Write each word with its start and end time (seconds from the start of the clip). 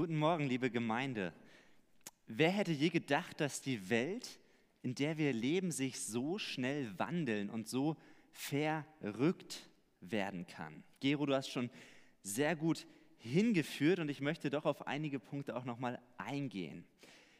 Guten 0.00 0.16
Morgen, 0.16 0.46
liebe 0.46 0.70
Gemeinde. 0.70 1.34
Wer 2.26 2.48
hätte 2.48 2.72
je 2.72 2.88
gedacht, 2.88 3.38
dass 3.38 3.60
die 3.60 3.90
Welt, 3.90 4.40
in 4.80 4.94
der 4.94 5.18
wir 5.18 5.34
leben, 5.34 5.70
sich 5.70 6.00
so 6.00 6.38
schnell 6.38 6.98
wandeln 6.98 7.50
und 7.50 7.68
so 7.68 7.98
verrückt 8.32 9.68
werden 10.00 10.46
kann? 10.46 10.84
Gero, 11.00 11.26
du 11.26 11.34
hast 11.34 11.50
schon 11.50 11.68
sehr 12.22 12.56
gut 12.56 12.86
hingeführt 13.18 13.98
und 13.98 14.08
ich 14.08 14.22
möchte 14.22 14.48
doch 14.48 14.64
auf 14.64 14.86
einige 14.86 15.18
Punkte 15.20 15.54
auch 15.54 15.66
nochmal 15.66 16.00
eingehen. 16.16 16.86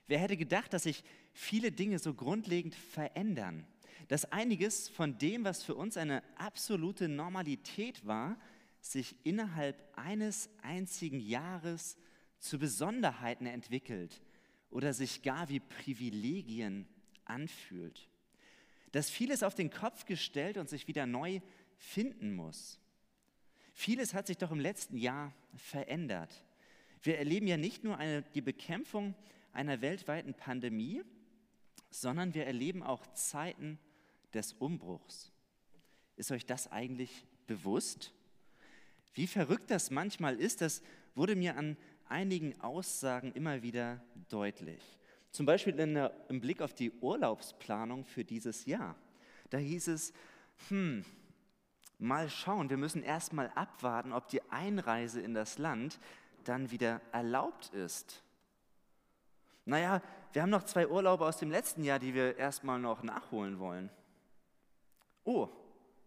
Wer 0.07 0.19
hätte 0.19 0.37
gedacht, 0.37 0.75
dass 0.75 0.83
sich 0.83 1.03
viele 1.33 1.73
Dinge 1.73 1.99
so 1.99 2.13
grundlegend 2.13 2.75
verändern? 2.75 3.67
Dass 4.09 4.31
einiges 4.33 4.91
von 4.91 5.17
dem, 5.17 5.45
was 5.45 5.63
für 5.63 5.77
uns 5.77 5.97
eine 5.97 6.23
absolute 6.37 7.09
Normalität 7.09 8.07
war, 8.07 8.39
sich 8.83 9.17
innerhalb 9.25 9.83
eines 9.97 10.51
einzigen 10.61 11.21
Jahres 11.21 11.97
zu 12.41 12.59
Besonderheiten 12.59 13.47
entwickelt 13.47 14.21
oder 14.71 14.93
sich 14.93 15.23
gar 15.23 15.49
wie 15.49 15.61
Privilegien 15.61 16.89
anfühlt. 17.25 18.09
Dass 18.93 19.11
vieles 19.11 19.43
auf 19.43 19.55
den 19.55 19.71
Kopf 19.71 20.05
gestellt 20.05 20.57
und 20.57 20.69
sich 20.69 20.89
wieder 20.89 21.07
neu 21.07 21.41
finden 21.77 22.35
muss. 22.35 22.81
Vieles 23.73 24.15
hat 24.15 24.27
sich 24.27 24.37
doch 24.37 24.51
im 24.51 24.59
letzten 24.59 24.97
Jahr 24.97 25.33
verändert. 25.55 26.45
Wir 27.03 27.19
erleben 27.19 27.47
ja 27.47 27.57
nicht 27.57 27.85
nur 27.85 27.97
eine, 27.99 28.23
die 28.35 28.41
Bekämpfung 28.41 29.15
einer 29.53 29.81
weltweiten 29.81 30.35
Pandemie, 30.35 31.03
sondern 31.91 32.35
wir 32.35 32.47
erleben 32.47 32.83
auch 32.83 33.07
Zeiten 33.15 33.79
des 34.35 34.53
Umbruchs. 34.55 35.33
Ist 36.17 36.31
euch 36.31 36.47
das 36.47 36.71
eigentlich 36.71 37.25
bewusst? 37.47 38.13
Wie 39.15 39.27
verrückt 39.27 39.71
das 39.71 39.91
manchmal 39.91 40.39
ist, 40.39 40.61
das 40.61 40.83
wurde 41.15 41.35
mir 41.35 41.57
an 41.57 41.77
einigen 42.11 42.61
Aussagen 42.61 43.33
immer 43.33 43.63
wieder 43.63 44.01
deutlich. 44.29 44.83
Zum 45.31 45.47
Beispiel 45.47 45.73
der, 45.73 46.13
im 46.29 46.41
Blick 46.41 46.61
auf 46.61 46.75
die 46.75 46.91
Urlaubsplanung 47.01 48.05
für 48.05 48.25
dieses 48.25 48.67
Jahr. 48.67 48.97
Da 49.51 49.59
hieß 49.59 49.89
es, 49.89 50.13
hm, 50.69 51.05
mal 51.99 52.29
schauen, 52.29 52.71
wir 52.71 52.77
müssen 52.77 53.03
erst 53.03 53.33
mal 53.33 53.51
abwarten, 53.55 54.13
ob 54.13 54.29
die 54.29 54.43
Einreise 54.51 55.21
in 55.21 55.35
das 55.35 55.59
Land 55.59 56.01
dann 56.45 56.71
wieder 56.71 57.01
erlaubt 57.13 57.69
ist. 57.71 58.23
Naja, 59.65 60.03
wir 60.33 60.43
haben 60.43 60.51
noch 60.51 60.65
zwei 60.65 60.89
Urlaube 60.89 61.27
aus 61.27 61.39
dem 61.39 61.51
letzten 61.51 61.85
Jahr, 61.85 61.99
die 61.99 62.15
wir 62.15 62.37
erstmal 62.37 62.81
noch 62.81 63.03
nachholen 63.03 63.59
wollen. 63.59 63.91
Oh, 65.25 65.49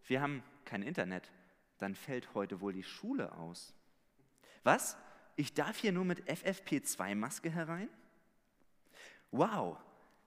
wir 0.06 0.22
haben 0.22 0.44
kein 0.66 0.82
Internet. 0.82 1.32
Dann 1.78 1.96
fällt 1.96 2.34
heute 2.34 2.62
wohl 2.62 2.74
die 2.74 2.84
Schule 2.84 3.32
aus. 3.34 3.74
Was? 4.64 4.98
Ich 5.36 5.54
darf 5.54 5.78
hier 5.78 5.92
nur 5.92 6.06
mit 6.06 6.24
FFP2-Maske 6.30 7.50
herein? 7.50 7.90
Wow, 9.32 9.78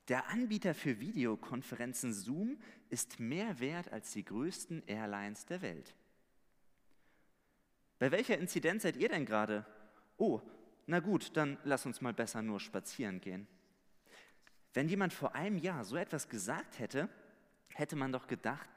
der 0.08 0.28
Anbieter 0.28 0.74
für 0.74 1.00
Videokonferenzen 1.00 2.12
Zoom 2.12 2.58
ist 2.90 3.18
mehr 3.18 3.58
wert 3.60 3.92
als 3.92 4.12
die 4.12 4.24
größten 4.24 4.86
Airlines 4.86 5.46
der 5.46 5.62
Welt. 5.62 5.94
Bei 7.98 8.10
welcher 8.10 8.38
Inzidenz 8.38 8.82
seid 8.82 8.96
ihr 8.96 9.08
denn 9.08 9.26
gerade? 9.26 9.64
Oh, 10.16 10.40
na 10.86 11.00
gut, 11.00 11.36
dann 11.36 11.58
lass 11.64 11.86
uns 11.86 12.00
mal 12.00 12.12
besser 12.12 12.42
nur 12.42 12.60
spazieren 12.60 13.20
gehen. 13.20 13.46
Wenn 14.74 14.88
jemand 14.88 15.12
vor 15.12 15.34
einem 15.34 15.58
Jahr 15.58 15.84
so 15.84 15.96
etwas 15.96 16.28
gesagt 16.28 16.78
hätte, 16.78 17.08
hätte 17.74 17.96
man 17.96 18.12
doch 18.12 18.26
gedacht, 18.26 18.68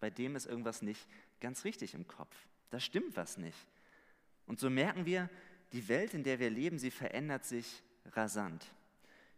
bei 0.00 0.08
dem 0.08 0.36
ist 0.36 0.46
irgendwas 0.46 0.82
nicht 0.82 1.06
ganz 1.40 1.64
richtig 1.64 1.94
im 1.94 2.06
Kopf. 2.06 2.34
Da 2.70 2.80
stimmt 2.80 3.16
was 3.16 3.36
nicht. 3.36 3.58
Und 4.46 4.60
so 4.60 4.70
merken 4.70 5.04
wir, 5.04 5.28
die 5.72 5.88
Welt, 5.88 6.14
in 6.14 6.24
der 6.24 6.38
wir 6.38 6.50
leben, 6.50 6.78
sie 6.78 6.90
verändert 6.90 7.44
sich 7.44 7.82
rasant. 8.12 8.66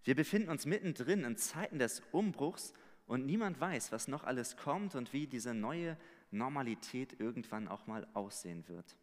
Wir 0.04 0.14
befinden 0.14 0.50
uns 0.50 0.66
mittendrin 0.66 1.24
in 1.24 1.36
Zeiten 1.36 1.78
des 1.78 2.02
Umbruchs 2.12 2.72
und 3.06 3.26
niemand 3.26 3.60
weiß, 3.60 3.92
was 3.92 4.08
noch 4.08 4.24
alles 4.24 4.56
kommt 4.56 4.94
und 4.94 5.12
wie 5.12 5.26
diese 5.26 5.54
neue 5.54 5.96
Normalität 6.30 7.18
irgendwann 7.20 7.68
auch 7.68 7.86
mal 7.86 8.06
aussehen 8.14 8.66
wird. 8.68 8.96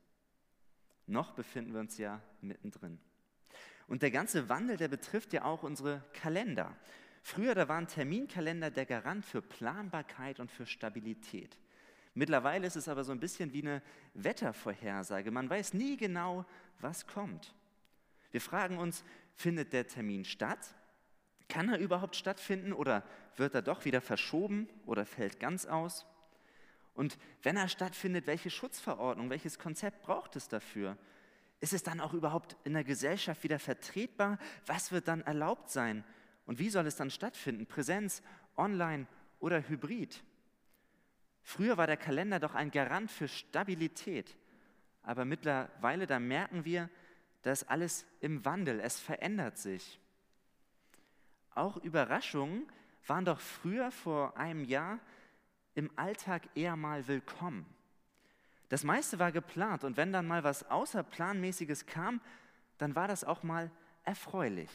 Noch 1.07 1.31
befinden 1.31 1.73
wir 1.73 1.79
uns 1.79 1.97
ja 1.97 2.21
mittendrin. 2.41 2.99
Und 3.87 4.01
der 4.01 4.11
ganze 4.11 4.47
Wandel, 4.47 4.77
der 4.77 4.87
betrifft 4.87 5.33
ja 5.33 5.43
auch 5.43 5.63
unsere 5.63 6.03
Kalender. 6.13 6.75
Früher, 7.21 7.55
da 7.55 7.67
waren 7.67 7.87
Terminkalender 7.87 8.71
der 8.71 8.85
Garant 8.85 9.25
für 9.25 9.41
Planbarkeit 9.41 10.39
und 10.39 10.51
für 10.51 10.65
Stabilität. 10.65 11.57
Mittlerweile 12.13 12.67
ist 12.67 12.75
es 12.75 12.87
aber 12.87 13.03
so 13.03 13.11
ein 13.11 13.19
bisschen 13.19 13.53
wie 13.53 13.61
eine 13.61 13.81
Wettervorhersage. 14.13 15.31
Man 15.31 15.49
weiß 15.49 15.73
nie 15.73 15.95
genau, 15.95 16.45
was 16.79 17.07
kommt. 17.07 17.53
Wir 18.31 18.41
fragen 18.41 18.77
uns, 18.77 19.03
findet 19.33 19.73
der 19.73 19.87
Termin 19.87 20.25
statt? 20.25 20.75
Kann 21.47 21.69
er 21.69 21.79
überhaupt 21.79 22.15
stattfinden 22.15 22.73
oder 22.73 23.03
wird 23.35 23.55
er 23.55 23.61
doch 23.61 23.85
wieder 23.85 24.01
verschoben 24.01 24.67
oder 24.85 25.05
fällt 25.05 25.39
ganz 25.39 25.65
aus? 25.65 26.05
Und 26.93 27.17
wenn 27.43 27.57
er 27.57 27.67
stattfindet, 27.67 28.27
welche 28.27 28.49
Schutzverordnung, 28.49 29.29
welches 29.29 29.57
Konzept 29.57 30.01
braucht 30.01 30.35
es 30.35 30.49
dafür? 30.49 30.97
Ist 31.61 31.73
es 31.73 31.83
dann 31.83 31.99
auch 31.99 32.13
überhaupt 32.13 32.57
in 32.63 32.73
der 32.73 32.83
Gesellschaft 32.83 33.43
wieder 33.43 33.59
vertretbar? 33.59 34.37
Was 34.65 34.91
wird 34.91 35.07
dann 35.07 35.21
erlaubt 35.21 35.69
sein? 35.69 36.03
Und 36.45 36.59
wie 36.59 36.69
soll 36.69 36.87
es 36.87 36.95
dann 36.95 37.09
stattfinden? 37.09 37.65
Präsenz, 37.65 38.21
online 38.57 39.07
oder 39.39 39.67
hybrid? 39.67 40.23
Früher 41.43 41.77
war 41.77 41.87
der 41.87 41.97
Kalender 41.97 42.39
doch 42.39 42.55
ein 42.55 42.71
Garant 42.71 43.11
für 43.11 43.27
Stabilität, 43.27 44.37
aber 45.03 45.25
mittlerweile, 45.25 46.07
da 46.07 46.19
merken 46.19 46.65
wir, 46.65 46.89
dass 47.41 47.67
alles 47.67 48.05
im 48.19 48.45
Wandel, 48.45 48.79
es 48.79 48.99
verändert 48.99 49.57
sich. 49.57 49.99
Auch 51.53 51.77
Überraschungen 51.77 52.71
waren 53.07 53.25
doch 53.25 53.39
früher 53.39 53.91
vor 53.91 54.37
einem 54.37 54.63
Jahr 54.63 54.99
im 55.73 55.89
Alltag 55.97 56.43
eher 56.55 56.75
mal 56.75 57.07
willkommen. 57.07 57.65
Das 58.69 58.83
meiste 58.83 59.19
war 59.19 59.31
geplant 59.31 59.83
und 59.83 59.97
wenn 59.97 60.13
dann 60.13 60.27
mal 60.27 60.43
was 60.43 60.69
Außerplanmäßiges 60.69 61.87
kam, 61.87 62.21
dann 62.77 62.95
war 62.95 63.07
das 63.07 63.23
auch 63.23 63.43
mal 63.43 63.69
erfreulich, 64.03 64.69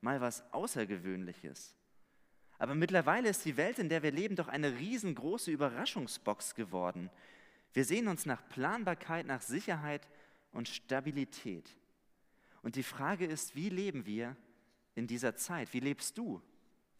mal 0.00 0.20
was 0.20 0.42
Außergewöhnliches. 0.52 1.76
Aber 2.60 2.74
mittlerweile 2.74 3.30
ist 3.30 3.46
die 3.46 3.56
Welt, 3.56 3.78
in 3.78 3.88
der 3.88 4.02
wir 4.02 4.12
leben, 4.12 4.36
doch 4.36 4.46
eine 4.46 4.78
riesengroße 4.78 5.50
Überraschungsbox 5.50 6.54
geworden. 6.54 7.08
Wir 7.72 7.86
sehen 7.86 8.06
uns 8.06 8.26
nach 8.26 8.46
Planbarkeit, 8.50 9.24
nach 9.24 9.40
Sicherheit 9.40 10.06
und 10.52 10.68
Stabilität. 10.68 11.70
Und 12.60 12.76
die 12.76 12.82
Frage 12.82 13.24
ist, 13.24 13.56
wie 13.56 13.70
leben 13.70 14.04
wir 14.04 14.36
in 14.94 15.06
dieser 15.06 15.36
Zeit? 15.36 15.72
Wie 15.72 15.80
lebst 15.80 16.18
du 16.18 16.42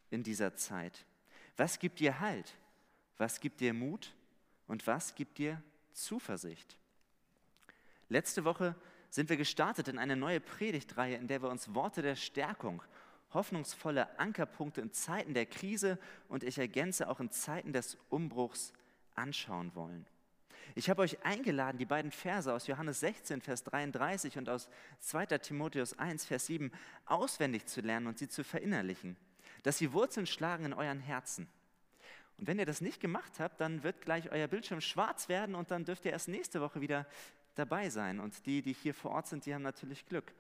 in 0.09 0.23
dieser 0.23 0.57
Zeit? 0.57 1.05
Was 1.59 1.79
gibt 1.79 2.01
dir 2.01 2.21
Halt? 2.21 2.57
Was 3.19 3.39
gibt 3.39 3.61
dir 3.61 3.75
Mut? 3.75 4.15
Und 4.67 4.87
was 4.87 5.15
gibt 5.15 5.37
dir 5.37 5.63
Zuversicht? 5.93 6.79
Letzte 8.09 8.47
Woche 8.47 8.75
sind 9.11 9.29
wir 9.29 9.37
gestartet 9.37 9.89
in 9.89 9.99
eine 9.99 10.17
neue 10.17 10.41
Predigtreihe, 10.41 11.17
in 11.17 11.29
der 11.29 11.43
wir 11.43 11.51
uns 11.51 11.75
Worte 11.75 12.01
der 12.01 12.17
Stärkung 12.17 12.83
hoffnungsvolle 13.33 14.19
Ankerpunkte 14.19 14.81
in 14.81 14.93
Zeiten 14.93 15.35
der 15.35 15.47
Krise 15.47 15.99
und 16.29 16.43
ich 16.43 16.59
ergänze 16.59 17.09
auch 17.09 17.21
in 17.21 17.31
Zeiten 17.31 17.73
des 17.73 17.97
Umbruchs 18.09 18.73
anschauen 19.15 19.75
wollen. 19.75 20.07
Ich 20.75 20.89
habe 20.89 21.03
euch 21.03 21.25
eingeladen, 21.25 21.79
die 21.79 21.87
beiden 21.87 22.11
Verse 22.11 22.53
aus 22.53 22.67
Johannes 22.67 23.01
16, 23.01 23.41
Vers 23.41 23.65
33 23.65 24.39
und 24.39 24.49
aus 24.49 24.69
2. 25.01 25.27
Timotheus 25.39 25.99
1, 25.99 26.25
Vers 26.25 26.47
7 26.47 26.71
auswendig 27.07 27.67
zu 27.67 27.81
lernen 27.81 28.07
und 28.07 28.19
sie 28.19 28.29
zu 28.29 28.45
verinnerlichen, 28.45 29.17
dass 29.63 29.79
sie 29.79 29.93
Wurzeln 29.93 30.27
schlagen 30.27 30.67
in 30.67 30.73
euren 30.73 31.01
Herzen. 31.01 31.49
Und 32.39 32.47
wenn 32.47 32.59
ihr 32.59 32.67
das 32.67 32.81
nicht 32.81 33.01
gemacht 33.01 33.39
habt, 33.39 33.61
dann 33.61 33.83
wird 33.83 34.01
gleich 34.01 34.31
euer 34.31 34.47
Bildschirm 34.47 34.81
schwarz 34.81 35.29
werden 35.29 35.55
und 35.55 35.71
dann 35.71 35.85
dürft 35.85 36.05
ihr 36.05 36.13
erst 36.13 36.29
nächste 36.29 36.61
Woche 36.61 36.81
wieder 36.81 37.07
dabei 37.55 37.91
sein. 37.91 38.21
Und 38.21 38.47
die, 38.47 38.63
die 38.63 38.73
hier 38.73 38.95
vor 38.95 39.11
Ort 39.11 39.27
sind, 39.27 39.45
die 39.47 39.55
haben 39.55 39.63
natürlich 39.63 40.07
Glück. 40.07 40.33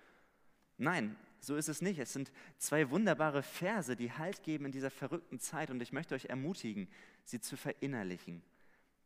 Nein, 0.78 1.16
so 1.40 1.56
ist 1.56 1.68
es 1.68 1.82
nicht. 1.82 1.98
Es 1.98 2.12
sind 2.12 2.30
zwei 2.58 2.90
wunderbare 2.90 3.42
Verse, 3.42 3.96
die 3.96 4.12
Halt 4.12 4.42
geben 4.42 4.66
in 4.66 4.72
dieser 4.72 4.90
verrückten 4.90 5.40
Zeit 5.40 5.70
und 5.70 5.80
ich 5.80 5.92
möchte 5.92 6.14
euch 6.14 6.26
ermutigen, 6.26 6.88
sie 7.24 7.40
zu 7.40 7.56
verinnerlichen, 7.56 8.42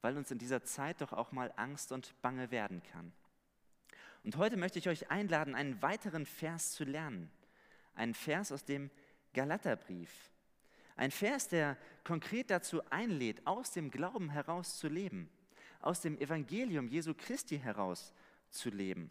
weil 0.00 0.16
uns 0.16 0.30
in 0.30 0.38
dieser 0.38 0.64
Zeit 0.64 1.00
doch 1.00 1.12
auch 1.12 1.32
mal 1.32 1.52
Angst 1.56 1.92
und 1.92 2.20
Bange 2.22 2.50
werden 2.50 2.82
kann. 2.82 3.12
Und 4.24 4.36
heute 4.36 4.56
möchte 4.56 4.78
ich 4.78 4.88
euch 4.88 5.10
einladen, 5.10 5.54
einen 5.54 5.80
weiteren 5.82 6.24
Vers 6.24 6.72
zu 6.72 6.84
lernen. 6.84 7.30
Einen 7.94 8.14
Vers 8.14 8.50
aus 8.50 8.64
dem 8.64 8.90
Galaterbrief. 9.34 10.10
Ein 10.96 11.10
Vers, 11.10 11.48
der 11.48 11.76
konkret 12.04 12.50
dazu 12.50 12.82
einlädt, 12.90 13.46
aus 13.46 13.72
dem 13.72 13.90
Glauben 13.90 14.30
heraus 14.30 14.78
zu 14.78 14.88
leben, 14.88 15.28
aus 15.80 16.00
dem 16.00 16.16
Evangelium 16.18 16.88
Jesu 16.88 17.14
Christi 17.14 17.58
heraus 17.58 18.12
zu 18.50 18.70
leben. 18.70 19.10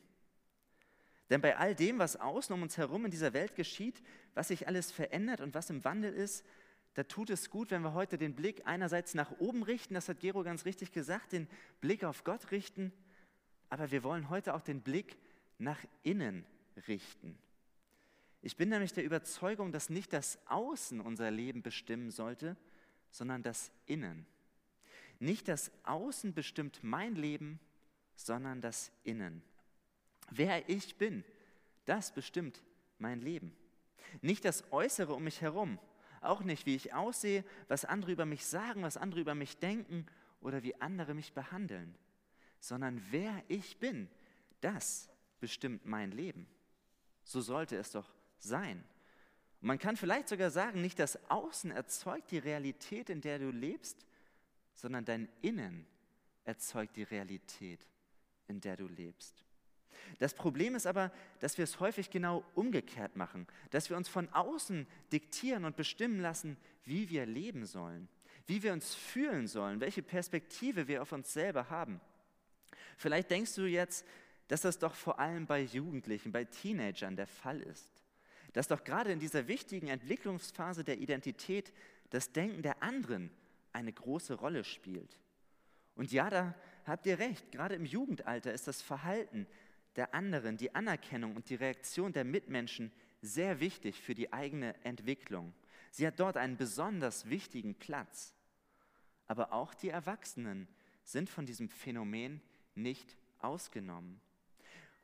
Denn 1.29 1.41
bei 1.41 1.57
all 1.57 1.75
dem, 1.75 1.99
was 1.99 2.15
außen 2.15 2.53
um 2.53 2.61
uns 2.61 2.77
herum 2.77 3.05
in 3.05 3.11
dieser 3.11 3.33
Welt 3.33 3.55
geschieht, 3.55 4.01
was 4.33 4.49
sich 4.49 4.67
alles 4.67 4.91
verändert 4.91 5.41
und 5.41 5.53
was 5.53 5.69
im 5.69 5.83
Wandel 5.83 6.13
ist, 6.13 6.45
da 6.95 7.03
tut 7.03 7.29
es 7.29 7.49
gut, 7.49 7.71
wenn 7.71 7.81
wir 7.81 7.93
heute 7.93 8.17
den 8.17 8.35
Blick 8.35 8.61
einerseits 8.65 9.15
nach 9.15 9.31
oben 9.39 9.63
richten, 9.63 9.95
das 9.95 10.09
hat 10.09 10.19
Gero 10.19 10.43
ganz 10.43 10.65
richtig 10.65 10.91
gesagt, 10.91 11.31
den 11.31 11.47
Blick 11.81 12.03
auf 12.03 12.23
Gott 12.23 12.51
richten, 12.51 12.93
aber 13.69 13.89
wir 13.91 14.03
wollen 14.03 14.29
heute 14.29 14.53
auch 14.53 14.61
den 14.61 14.81
Blick 14.81 15.17
nach 15.57 15.79
innen 16.03 16.45
richten. 16.87 17.37
Ich 18.41 18.57
bin 18.57 18.69
nämlich 18.69 18.93
der 18.93 19.05
Überzeugung, 19.05 19.71
dass 19.71 19.89
nicht 19.89 20.13
das 20.13 20.37
Außen 20.47 20.99
unser 20.99 21.31
Leben 21.31 21.63
bestimmen 21.63 22.11
sollte, 22.11 22.57
sondern 23.09 23.41
das 23.41 23.71
Innen. 23.85 24.25
Nicht 25.19 25.47
das 25.47 25.71
Außen 25.83 26.33
bestimmt 26.33 26.79
mein 26.83 27.15
Leben, 27.15 27.59
sondern 28.15 28.59
das 28.59 28.91
Innen. 29.03 29.41
Wer 30.35 30.67
ich 30.67 30.95
bin, 30.95 31.23
das 31.85 32.11
bestimmt 32.11 32.63
mein 32.97 33.21
Leben. 33.21 33.55
Nicht 34.21 34.45
das 34.45 34.71
Äußere 34.71 35.13
um 35.13 35.23
mich 35.23 35.41
herum, 35.41 35.79
auch 36.21 36.41
nicht 36.41 36.65
wie 36.65 36.75
ich 36.75 36.93
aussehe, 36.93 37.43
was 37.67 37.85
andere 37.85 38.11
über 38.11 38.25
mich 38.25 38.45
sagen, 38.45 38.81
was 38.81 38.97
andere 38.97 39.21
über 39.21 39.35
mich 39.35 39.57
denken 39.57 40.05
oder 40.41 40.63
wie 40.63 40.79
andere 40.81 41.13
mich 41.13 41.33
behandeln, 41.33 41.95
sondern 42.59 43.01
wer 43.11 43.43
ich 43.47 43.77
bin, 43.77 44.09
das 44.61 45.09
bestimmt 45.39 45.85
mein 45.85 46.11
Leben. 46.11 46.47
So 47.23 47.41
sollte 47.41 47.75
es 47.77 47.91
doch 47.91 48.09
sein. 48.39 48.83
Und 49.61 49.67
man 49.67 49.79
kann 49.79 49.97
vielleicht 49.97 50.29
sogar 50.29 50.49
sagen, 50.49 50.81
nicht 50.81 50.99
das 50.99 51.29
Außen 51.29 51.71
erzeugt 51.71 52.31
die 52.31 52.39
Realität, 52.39 53.09
in 53.09 53.21
der 53.21 53.39
du 53.39 53.51
lebst, 53.51 54.05
sondern 54.73 55.05
dein 55.05 55.29
Innen 55.41 55.85
erzeugt 56.43 56.95
die 56.95 57.03
Realität, 57.03 57.87
in 58.47 58.59
der 58.59 58.77
du 58.77 58.87
lebst. 58.87 59.45
Das 60.19 60.33
Problem 60.33 60.75
ist 60.75 60.85
aber, 60.85 61.11
dass 61.39 61.57
wir 61.57 61.63
es 61.63 61.79
häufig 61.79 62.09
genau 62.09 62.43
umgekehrt 62.55 63.15
machen, 63.15 63.47
dass 63.71 63.89
wir 63.89 63.97
uns 63.97 64.09
von 64.09 64.29
außen 64.29 64.87
diktieren 65.11 65.65
und 65.65 65.75
bestimmen 65.75 66.19
lassen, 66.19 66.57
wie 66.83 67.09
wir 67.09 67.25
leben 67.25 67.65
sollen, 67.65 68.07
wie 68.45 68.63
wir 68.63 68.73
uns 68.73 68.93
fühlen 68.93 69.47
sollen, 69.47 69.79
welche 69.79 70.03
Perspektive 70.03 70.87
wir 70.87 71.01
auf 71.01 71.11
uns 71.11 71.33
selber 71.33 71.69
haben. 71.69 72.01
Vielleicht 72.97 73.31
denkst 73.31 73.55
du 73.55 73.65
jetzt, 73.65 74.05
dass 74.47 74.61
das 74.61 74.77
doch 74.77 74.93
vor 74.93 75.19
allem 75.19 75.45
bei 75.45 75.61
Jugendlichen, 75.61 76.31
bei 76.31 76.43
Teenagern 76.43 77.15
der 77.15 77.27
Fall 77.27 77.61
ist 77.61 77.93
dass 78.53 78.67
doch 78.67 78.83
gerade 78.83 79.11
in 79.11 79.19
dieser 79.19 79.47
wichtigen 79.47 79.87
Entwicklungsphase 79.87 80.83
der 80.83 80.99
Identität 80.99 81.73
das 82.11 82.31
Denken 82.31 82.61
der 82.61 82.81
anderen 82.81 83.31
eine 83.73 83.91
große 83.91 84.35
Rolle 84.35 84.63
spielt. 84.63 85.17
Und 85.95 86.11
ja, 86.11 86.29
da 86.29 86.55
habt 86.85 87.05
ihr 87.05 87.19
recht, 87.19 87.51
gerade 87.51 87.75
im 87.75 87.85
Jugendalter 87.85 88.53
ist 88.53 88.67
das 88.67 88.81
Verhalten 88.81 89.47
der 89.95 90.13
anderen, 90.13 90.57
die 90.57 90.73
Anerkennung 90.73 91.35
und 91.35 91.49
die 91.49 91.55
Reaktion 91.55 92.13
der 92.13 92.23
Mitmenschen 92.23 92.91
sehr 93.21 93.59
wichtig 93.59 94.01
für 94.01 94.15
die 94.15 94.33
eigene 94.33 94.75
Entwicklung. 94.83 95.53
Sie 95.91 96.05
hat 96.07 96.19
dort 96.19 96.37
einen 96.37 96.57
besonders 96.57 97.29
wichtigen 97.29 97.75
Platz. 97.75 98.33
Aber 99.27 99.53
auch 99.53 99.73
die 99.73 99.89
Erwachsenen 99.89 100.67
sind 101.03 101.29
von 101.29 101.45
diesem 101.45 101.69
Phänomen 101.69 102.41
nicht 102.75 103.15
ausgenommen. 103.39 104.19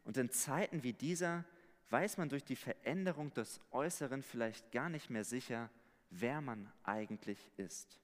Und 0.04 0.18
in 0.18 0.32
Zeiten 0.32 0.84
wie 0.84 0.94
dieser 0.94 1.46
weiß 1.90 2.18
man 2.18 2.30
durch 2.30 2.44
die 2.44 2.56
Veränderung 2.56 3.34
des 3.34 3.60
Äußeren 3.72 4.22
vielleicht 4.22 4.72
gar 4.72 4.90
nicht 4.90 5.10
mehr 5.10 5.24
sicher, 5.24 5.70
wer 6.10 6.42
man 6.42 6.72
eigentlich 6.84 7.52
ist. 7.58 8.00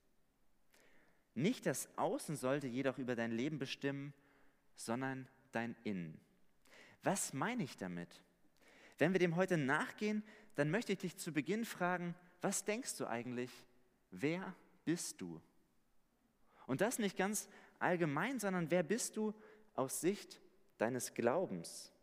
Nicht 1.34 1.66
das 1.66 1.90
Außen 1.98 2.36
sollte 2.38 2.68
jedoch 2.68 2.98
über 2.98 3.16
dein 3.16 3.32
Leben 3.32 3.60
bestimmen, 3.60 4.14
sondern 4.76 5.28
dein 5.52 5.76
Innen. 5.84 6.20
Was 7.06 7.34
meine 7.34 7.64
ich 7.64 7.78
damit? 7.78 8.10
Wenn 8.98 9.14
wir 9.14 9.20
dem 9.20 9.36
heute 9.36 9.58
nachgehen, 9.58 10.24
dann 10.56 10.72
möchte 10.72 10.94
ich 10.94 10.98
dich 10.98 11.18
zu 11.18 11.32
Beginn 11.32 11.64
fragen, 11.64 12.16
was 12.42 12.66
denkst 12.66 12.98
du 12.98 13.06
eigentlich? 13.06 13.52
Wer 14.10 14.56
bist 14.86 15.22
du? 15.22 15.40
Und 16.66 16.82
das 16.82 16.98
nicht 16.98 17.16
ganz 17.16 17.48
allgemein, 17.78 18.40
sondern 18.40 18.72
wer 18.72 18.82
bist 18.82 19.18
du 19.18 19.36
aus 19.76 20.02
Sicht 20.02 20.42
deines 20.80 21.14
Glaubens? 21.14 21.94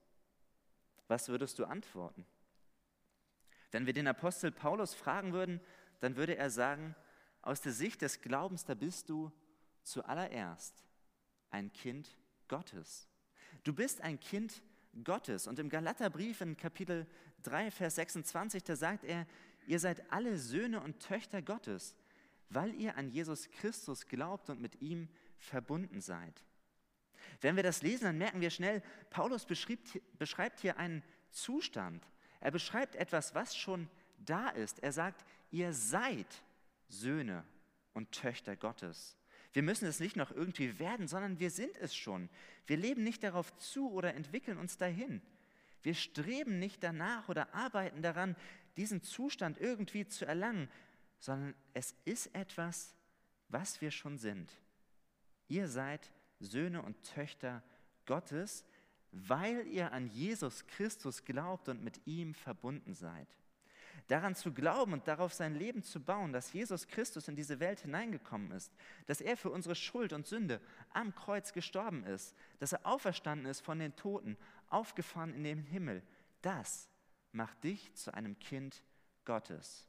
Was 1.09 1.29
würdest 1.29 1.59
du 1.59 1.65
antworten? 1.65 2.25
Wenn 3.73 3.87
wir 3.87 3.95
den 3.95 4.07
Apostel 4.07 4.53
Paulus 4.53 4.95
fragen 4.95 5.33
würden, 5.33 5.61
dann 5.99 6.15
würde 6.15 6.37
er 6.37 6.49
sagen, 6.49 6.95
aus 7.41 7.61
der 7.61 7.73
Sicht 7.73 8.03
des 8.03 8.21
Glaubens, 8.21 8.65
da 8.65 8.75
bist 8.75 9.09
du 9.09 9.33
zuallererst 9.83 10.85
ein 11.51 11.73
Kind 11.73 12.17
Gottes. 12.47 13.09
Du 13.65 13.75
bist 13.75 14.01
ein 14.01 14.21
Kind 14.21 14.63
Gottes. 15.05 15.47
Und 15.47 15.59
im 15.59 15.69
Galaterbrief 15.69 16.41
in 16.41 16.57
Kapitel 16.57 17.07
3, 17.43 17.71
Vers 17.71 17.97
26, 17.97 18.63
da 18.65 18.77
sagt 18.77 19.05
er, 19.05 19.27
ihr 19.67 19.79
seid 19.79 20.11
alle 20.13 20.39
Söhne 20.39 20.81
und 20.81 21.01
Töchter 21.01 21.43
Gottes, 21.43 21.97
weil 22.51 22.75
ihr 22.75 22.97
an 22.97 23.09
Jesus 23.09 23.51
Christus 23.51 24.07
glaubt 24.07 24.51
und 24.51 24.61
mit 24.61 24.81
ihm 24.83 25.09
verbunden 25.39 26.01
seid. 26.01 26.45
Wenn 27.41 27.57
wir 27.57 27.63
das 27.63 27.83
lesen, 27.83 28.05
dann 28.05 28.19
merken 28.19 28.41
wir 28.41 28.51
schnell, 28.51 28.83
Paulus 29.11 29.47
beschreibt 29.47 30.61
hier 30.61 30.77
einen 30.77 31.03
Zustand. 31.31 32.07
Er 32.41 32.51
beschreibt 32.51 32.95
etwas, 32.97 33.35
was 33.35 33.57
schon 33.57 33.89
da 34.19 34.49
ist. 34.51 34.83
Er 34.83 34.93
sagt, 34.93 35.25
ihr 35.51 35.73
seid 35.73 36.43
Söhne 36.89 37.45
und 37.95 38.13
Töchter 38.13 38.57
Gottes. 38.57 39.17
Wir 39.53 39.63
müssen 39.63 39.87
es 39.87 40.01
nicht 40.01 40.17
noch 40.17 40.31
irgendwie 40.31 40.79
werden, 40.79 41.09
sondern 41.09 41.39
wir 41.39 41.51
sind 41.51 41.77
es 41.77 41.95
schon. 41.95 42.29
Wir 42.67 42.77
leben 42.77 43.05
nicht 43.05 43.23
darauf 43.23 43.55
zu 43.57 43.91
oder 43.91 44.15
entwickeln 44.15 44.59
uns 44.59 44.79
dahin. 44.79 45.21
Wir 45.83 45.95
streben 45.95 46.59
nicht 46.59 46.83
danach 46.83 47.29
oder 47.29 47.55
arbeiten 47.55 48.03
daran, 48.03 48.37
diesen 48.77 49.03
Zustand 49.03 49.59
irgendwie 49.59 50.07
zu 50.07 50.25
erlangen, 50.25 50.71
sondern 51.19 51.55
es 51.75 51.95
ist 52.05 52.35
etwas, 52.35 52.95
was 53.49 53.81
wir 53.81 53.91
schon 53.91 54.19
sind. 54.19 54.51
Ihr 55.49 55.69
seid 55.69 56.11
Söhne 56.41 56.83
und 56.83 57.03
Töchter 57.03 57.63
Gottes, 58.07 58.65
weil 59.11 59.67
ihr 59.67 59.93
an 59.93 60.09
Jesus 60.09 60.67
Christus 60.67 61.25
glaubt 61.25 61.69
und 61.69 61.85
mit 61.85 62.01
ihm 62.07 62.33
verbunden 62.33 62.95
seid. 62.95 63.29
Daran 64.13 64.35
zu 64.35 64.53
glauben 64.53 64.93
und 64.93 65.09
darauf 65.09 65.33
sein 65.33 65.55
Leben 65.55 65.83
zu 65.83 65.99
bauen, 65.99 66.35
dass 66.35 66.53
Jesus 66.53 66.87
Christus 66.87 67.29
in 67.29 67.35
diese 67.35 67.61
Welt 67.61 67.81
hineingekommen 67.81 68.51
ist, 68.51 68.71
dass 69.07 69.23
er 69.23 69.39
für 69.39 69.49
unsere 69.49 69.75
Schuld 69.75 70.13
und 70.13 70.27
Sünde 70.27 70.61
am 70.91 71.15
Kreuz 71.15 71.55
gestorben 71.55 72.05
ist, 72.05 72.37
dass 72.59 72.75
er 72.75 72.85
auferstanden 72.85 73.47
ist 73.47 73.63
von 73.63 73.79
den 73.79 73.97
Toten, 73.97 74.37
aufgefahren 74.69 75.33
in 75.33 75.45
den 75.45 75.63
Himmel, 75.63 76.03
das 76.43 76.91
macht 77.33 77.65
dich 77.65 77.95
zu 77.95 78.13
einem 78.13 78.39
Kind 78.39 78.83
Gottes. 79.25 79.89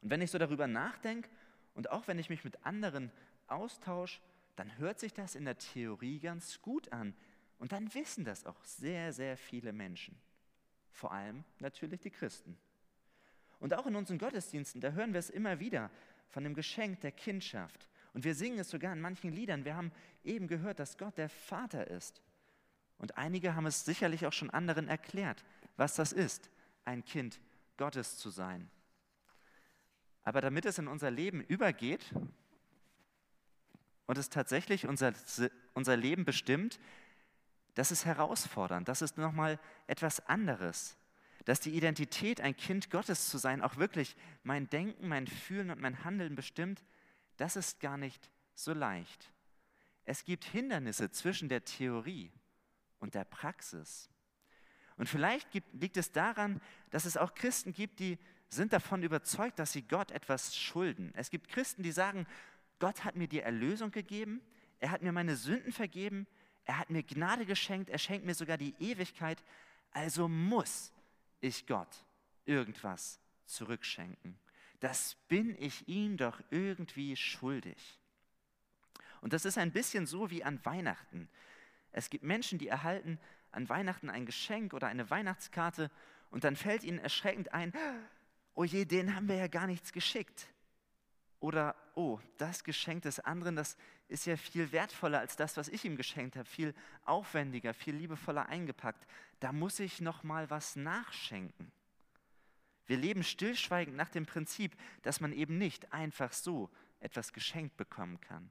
Und 0.00 0.08
wenn 0.08 0.22
ich 0.22 0.30
so 0.30 0.38
darüber 0.38 0.66
nachdenke 0.66 1.28
und 1.74 1.90
auch 1.90 2.08
wenn 2.08 2.18
ich 2.18 2.30
mich 2.30 2.42
mit 2.42 2.64
anderen 2.64 3.12
austausche, 3.48 4.22
dann 4.56 4.78
hört 4.78 4.98
sich 4.98 5.12
das 5.12 5.34
in 5.34 5.44
der 5.44 5.58
Theorie 5.58 6.20
ganz 6.20 6.62
gut 6.62 6.90
an. 6.90 7.14
Und 7.58 7.72
dann 7.72 7.92
wissen 7.92 8.24
das 8.24 8.46
auch 8.46 8.64
sehr, 8.64 9.12
sehr 9.12 9.36
viele 9.36 9.74
Menschen. 9.74 10.18
Vor 10.90 11.12
allem 11.12 11.44
natürlich 11.58 12.00
die 12.00 12.10
Christen. 12.10 12.56
Und 13.60 13.74
auch 13.74 13.86
in 13.86 13.96
unseren 13.96 14.18
Gottesdiensten, 14.18 14.80
da 14.80 14.90
hören 14.90 15.12
wir 15.12 15.20
es 15.20 15.30
immer 15.30 15.60
wieder 15.60 15.90
von 16.28 16.44
dem 16.44 16.54
Geschenk 16.54 17.00
der 17.00 17.12
Kindschaft. 17.12 17.88
Und 18.12 18.24
wir 18.24 18.34
singen 18.34 18.58
es 18.58 18.70
sogar 18.70 18.92
in 18.92 19.00
manchen 19.00 19.32
Liedern. 19.32 19.64
Wir 19.64 19.76
haben 19.76 19.92
eben 20.22 20.46
gehört, 20.46 20.78
dass 20.78 20.98
Gott 20.98 21.18
der 21.18 21.28
Vater 21.28 21.88
ist. 21.88 22.22
Und 22.98 23.18
einige 23.18 23.54
haben 23.54 23.66
es 23.66 23.84
sicherlich 23.84 24.26
auch 24.26 24.32
schon 24.32 24.50
anderen 24.50 24.88
erklärt, 24.88 25.44
was 25.76 25.94
das 25.94 26.12
ist, 26.12 26.50
ein 26.84 27.04
Kind 27.04 27.40
Gottes 27.76 28.16
zu 28.16 28.30
sein. 28.30 28.70
Aber 30.22 30.40
damit 30.40 30.64
es 30.64 30.78
in 30.78 30.88
unser 30.88 31.10
Leben 31.10 31.42
übergeht 31.42 32.14
und 34.06 34.16
es 34.16 34.30
tatsächlich 34.30 34.86
unser, 34.86 35.12
unser 35.74 35.96
Leben 35.96 36.24
bestimmt, 36.24 36.80
das 37.74 37.90
ist 37.90 38.04
herausfordernd, 38.04 38.88
das 38.88 39.02
ist 39.02 39.18
nochmal 39.18 39.58
etwas 39.86 40.24
anderes. 40.26 40.96
Dass 41.44 41.60
die 41.60 41.76
Identität, 41.76 42.40
ein 42.40 42.56
Kind 42.56 42.90
Gottes 42.90 43.28
zu 43.28 43.38
sein, 43.38 43.62
auch 43.62 43.76
wirklich 43.76 44.16
mein 44.42 44.68
Denken, 44.70 45.08
mein 45.08 45.26
Fühlen 45.26 45.70
und 45.70 45.80
mein 45.80 46.04
Handeln 46.04 46.34
bestimmt, 46.34 46.82
das 47.36 47.56
ist 47.56 47.80
gar 47.80 47.96
nicht 47.96 48.30
so 48.54 48.72
leicht. 48.72 49.32
Es 50.04 50.24
gibt 50.24 50.44
Hindernisse 50.44 51.10
zwischen 51.10 51.48
der 51.48 51.64
Theorie 51.64 52.32
und 52.98 53.14
der 53.14 53.24
Praxis. 53.24 54.08
Und 54.96 55.08
vielleicht 55.08 55.50
gibt, 55.50 55.74
liegt 55.74 55.96
es 55.96 56.12
daran, 56.12 56.60
dass 56.90 57.04
es 57.04 57.16
auch 57.16 57.34
Christen 57.34 57.72
gibt, 57.72 58.00
die 58.00 58.18
sind 58.48 58.72
davon 58.72 59.02
überzeugt, 59.02 59.58
dass 59.58 59.72
sie 59.72 59.82
Gott 59.82 60.10
etwas 60.12 60.56
schulden. 60.56 61.12
Es 61.16 61.30
gibt 61.30 61.48
Christen, 61.48 61.82
die 61.82 61.92
sagen, 61.92 62.26
Gott 62.78 63.04
hat 63.04 63.16
mir 63.16 63.26
die 63.26 63.40
Erlösung 63.40 63.90
gegeben, 63.90 64.40
er 64.78 64.90
hat 64.90 65.02
mir 65.02 65.12
meine 65.12 65.36
Sünden 65.36 65.72
vergeben, 65.72 66.26
er 66.64 66.78
hat 66.78 66.90
mir 66.90 67.02
Gnade 67.02 67.46
geschenkt, 67.46 67.90
er 67.90 67.98
schenkt 67.98 68.24
mir 68.24 68.34
sogar 68.34 68.56
die 68.56 68.74
Ewigkeit, 68.78 69.42
also 69.90 70.28
muss 70.28 70.92
ich 71.44 71.66
Gott 71.66 72.04
irgendwas 72.46 73.20
zurückschenken. 73.44 74.38
Das 74.80 75.14
bin 75.28 75.54
ich 75.58 75.86
ihm 75.88 76.16
doch 76.16 76.40
irgendwie 76.50 77.16
schuldig. 77.16 78.00
Und 79.20 79.32
das 79.32 79.44
ist 79.44 79.58
ein 79.58 79.72
bisschen 79.72 80.06
so 80.06 80.30
wie 80.30 80.44
an 80.44 80.64
Weihnachten. 80.64 81.28
Es 81.92 82.10
gibt 82.10 82.24
Menschen, 82.24 82.58
die 82.58 82.68
erhalten 82.68 83.18
an 83.52 83.68
Weihnachten 83.68 84.10
ein 84.10 84.26
Geschenk 84.26 84.74
oder 84.74 84.88
eine 84.88 85.08
Weihnachtskarte 85.10 85.90
und 86.30 86.44
dann 86.44 86.56
fällt 86.56 86.82
ihnen 86.82 86.98
erschreckend 86.98 87.52
ein, 87.52 87.72
oh 88.54 88.64
je, 88.64 88.84
denen 88.84 89.14
haben 89.14 89.28
wir 89.28 89.36
ja 89.36 89.46
gar 89.46 89.66
nichts 89.66 89.92
geschickt. 89.92 90.48
Oder, 91.44 91.76
oh, 91.94 92.18
das 92.38 92.64
Geschenk 92.64 93.02
des 93.02 93.20
anderen, 93.20 93.54
das 93.54 93.76
ist 94.08 94.24
ja 94.24 94.34
viel 94.34 94.72
wertvoller 94.72 95.18
als 95.18 95.36
das, 95.36 95.58
was 95.58 95.68
ich 95.68 95.84
ihm 95.84 95.94
geschenkt 95.94 96.36
habe, 96.36 96.48
viel 96.48 96.74
aufwendiger, 97.04 97.74
viel 97.74 97.94
liebevoller 97.94 98.48
eingepackt. 98.48 99.06
Da 99.40 99.52
muss 99.52 99.78
ich 99.78 100.00
noch 100.00 100.22
mal 100.22 100.48
was 100.48 100.74
nachschenken. 100.74 101.70
Wir 102.86 102.96
leben 102.96 103.22
stillschweigend 103.22 103.94
nach 103.94 104.08
dem 104.08 104.24
Prinzip, 104.24 104.74
dass 105.02 105.20
man 105.20 105.34
eben 105.34 105.58
nicht 105.58 105.92
einfach 105.92 106.32
so 106.32 106.70
etwas 106.98 107.34
geschenkt 107.34 107.76
bekommen 107.76 108.18
kann. 108.22 108.50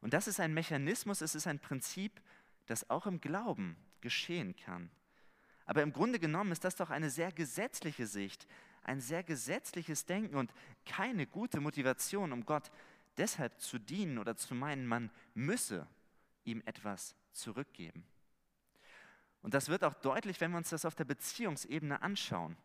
Und 0.00 0.14
das 0.14 0.28
ist 0.28 0.40
ein 0.40 0.54
Mechanismus, 0.54 1.20
es 1.20 1.34
ist 1.34 1.46
ein 1.46 1.58
Prinzip, 1.58 2.22
das 2.64 2.88
auch 2.88 3.06
im 3.06 3.20
Glauben 3.20 3.76
geschehen 4.00 4.56
kann. 4.56 4.90
Aber 5.66 5.82
im 5.82 5.92
Grunde 5.92 6.18
genommen 6.18 6.52
ist 6.52 6.64
das 6.64 6.76
doch 6.76 6.88
eine 6.88 7.10
sehr 7.10 7.32
gesetzliche 7.32 8.06
Sicht, 8.06 8.46
ein 8.88 9.00
sehr 9.00 9.22
gesetzliches 9.22 10.06
Denken 10.06 10.36
und 10.36 10.52
keine 10.84 11.26
gute 11.26 11.60
Motivation, 11.60 12.32
um 12.32 12.44
Gott 12.44 12.70
deshalb 13.16 13.60
zu 13.60 13.78
dienen 13.78 14.18
oder 14.18 14.36
zu 14.36 14.54
meinen, 14.54 14.86
man 14.86 15.10
müsse 15.34 15.86
ihm 16.44 16.62
etwas 16.64 17.14
zurückgeben. 17.32 18.04
Und 19.42 19.54
das 19.54 19.68
wird 19.68 19.84
auch 19.84 19.94
deutlich, 19.94 20.40
wenn 20.40 20.50
wir 20.50 20.58
uns 20.58 20.70
das 20.70 20.84
auf 20.84 20.94
der 20.94 21.04
Beziehungsebene 21.04 22.02
anschauen. 22.02 22.56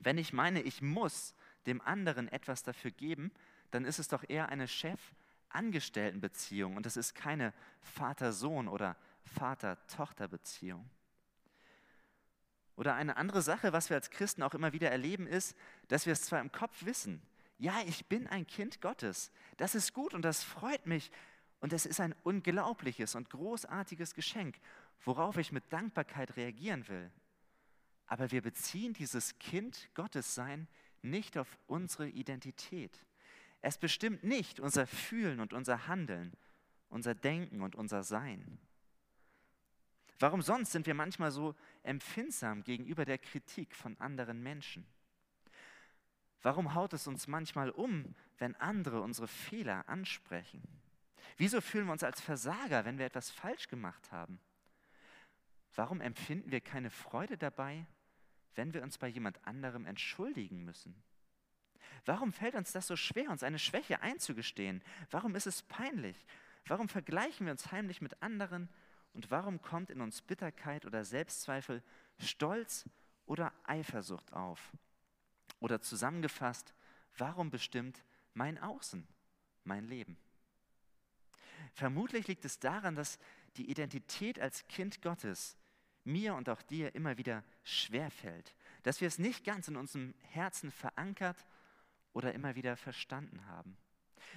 Wenn 0.00 0.18
ich 0.18 0.32
meine, 0.32 0.62
ich 0.62 0.82
muss 0.82 1.34
dem 1.66 1.80
anderen 1.80 2.28
etwas 2.28 2.62
dafür 2.62 2.90
geben, 2.90 3.30
dann 3.70 3.84
ist 3.84 3.98
es 3.98 4.08
doch 4.08 4.24
eher 4.28 4.48
eine 4.48 4.66
Chef-Angestellten-Beziehung 4.66 6.76
und 6.76 6.86
es 6.86 6.96
ist 6.96 7.14
keine 7.14 7.52
Vater-Sohn- 7.82 8.68
oder 8.68 8.96
Vater-Tochter-Beziehung. 9.24 10.88
Oder 12.80 12.94
eine 12.94 13.18
andere 13.18 13.42
Sache, 13.42 13.74
was 13.74 13.90
wir 13.90 13.96
als 13.98 14.08
Christen 14.08 14.42
auch 14.42 14.54
immer 14.54 14.72
wieder 14.72 14.90
erleben, 14.90 15.26
ist, 15.26 15.54
dass 15.88 16.06
wir 16.06 16.14
es 16.14 16.22
zwar 16.22 16.40
im 16.40 16.50
Kopf 16.50 16.86
wissen, 16.86 17.20
ja, 17.58 17.74
ich 17.84 18.06
bin 18.06 18.26
ein 18.26 18.46
Kind 18.46 18.80
Gottes, 18.80 19.30
das 19.58 19.74
ist 19.74 19.92
gut 19.92 20.14
und 20.14 20.22
das 20.22 20.42
freut 20.42 20.86
mich 20.86 21.12
und 21.60 21.74
es 21.74 21.84
ist 21.84 22.00
ein 22.00 22.14
unglaubliches 22.22 23.16
und 23.16 23.28
großartiges 23.28 24.14
Geschenk, 24.14 24.58
worauf 25.04 25.36
ich 25.36 25.52
mit 25.52 25.70
Dankbarkeit 25.70 26.38
reagieren 26.38 26.88
will. 26.88 27.10
Aber 28.06 28.30
wir 28.30 28.40
beziehen 28.40 28.94
dieses 28.94 29.38
Kind 29.38 29.90
Gottes 29.92 30.34
sein 30.34 30.66
nicht 31.02 31.36
auf 31.36 31.58
unsere 31.66 32.08
Identität. 32.08 33.04
Es 33.60 33.76
bestimmt 33.76 34.24
nicht 34.24 34.58
unser 34.58 34.86
Fühlen 34.86 35.40
und 35.40 35.52
unser 35.52 35.86
Handeln, 35.86 36.32
unser 36.88 37.14
Denken 37.14 37.60
und 37.60 37.76
unser 37.76 38.04
Sein. 38.04 38.58
Warum 40.20 40.42
sonst 40.42 40.72
sind 40.72 40.86
wir 40.86 40.94
manchmal 40.94 41.30
so 41.30 41.54
empfindsam 41.82 42.62
gegenüber 42.62 43.06
der 43.06 43.16
Kritik 43.16 43.74
von 43.74 43.98
anderen 43.98 44.42
Menschen? 44.42 44.86
Warum 46.42 46.74
haut 46.74 46.92
es 46.92 47.06
uns 47.06 47.26
manchmal 47.26 47.70
um, 47.70 48.14
wenn 48.38 48.54
andere 48.56 49.00
unsere 49.00 49.28
Fehler 49.28 49.88
ansprechen? 49.88 50.62
Wieso 51.38 51.62
fühlen 51.62 51.86
wir 51.86 51.92
uns 51.92 52.04
als 52.04 52.20
Versager, 52.20 52.84
wenn 52.84 52.98
wir 52.98 53.06
etwas 53.06 53.30
falsch 53.30 53.68
gemacht 53.68 54.12
haben? 54.12 54.38
Warum 55.74 56.02
empfinden 56.02 56.50
wir 56.50 56.60
keine 56.60 56.90
Freude 56.90 57.38
dabei, 57.38 57.86
wenn 58.54 58.74
wir 58.74 58.82
uns 58.82 58.98
bei 58.98 59.08
jemand 59.08 59.46
anderem 59.46 59.86
entschuldigen 59.86 60.64
müssen? 60.64 61.02
Warum 62.04 62.32
fällt 62.32 62.56
uns 62.56 62.72
das 62.72 62.86
so 62.86 62.96
schwer, 62.96 63.30
uns 63.30 63.42
eine 63.42 63.58
Schwäche 63.58 64.02
einzugestehen? 64.02 64.82
Warum 65.10 65.34
ist 65.34 65.46
es 65.46 65.62
peinlich? 65.62 66.26
Warum 66.66 66.90
vergleichen 66.90 67.46
wir 67.46 67.52
uns 67.52 67.72
heimlich 67.72 68.02
mit 68.02 68.22
anderen 68.22 68.68
und 69.12 69.30
warum 69.30 69.60
kommt 69.60 69.90
in 69.90 70.00
uns 70.00 70.22
Bitterkeit 70.22 70.86
oder 70.86 71.04
Selbstzweifel, 71.04 71.82
Stolz 72.18 72.88
oder 73.26 73.52
Eifersucht 73.64 74.32
auf? 74.32 74.72
Oder 75.58 75.80
zusammengefasst, 75.80 76.74
warum 77.18 77.50
bestimmt 77.50 78.04
mein 78.34 78.58
Außen 78.58 79.06
mein 79.64 79.84
Leben? 79.84 80.16
Vermutlich 81.74 82.26
liegt 82.28 82.44
es 82.44 82.58
daran, 82.58 82.94
dass 82.94 83.18
die 83.56 83.70
Identität 83.70 84.40
als 84.40 84.66
Kind 84.68 85.02
Gottes 85.02 85.56
mir 86.04 86.34
und 86.34 86.48
auch 86.48 86.62
dir 86.62 86.94
immer 86.94 87.18
wieder 87.18 87.44
schwerfällt, 87.62 88.54
dass 88.82 89.00
wir 89.00 89.08
es 89.08 89.18
nicht 89.18 89.44
ganz 89.44 89.68
in 89.68 89.76
unserem 89.76 90.14
Herzen 90.22 90.70
verankert 90.70 91.44
oder 92.12 92.32
immer 92.32 92.54
wieder 92.54 92.76
verstanden 92.76 93.46
haben. 93.46 93.76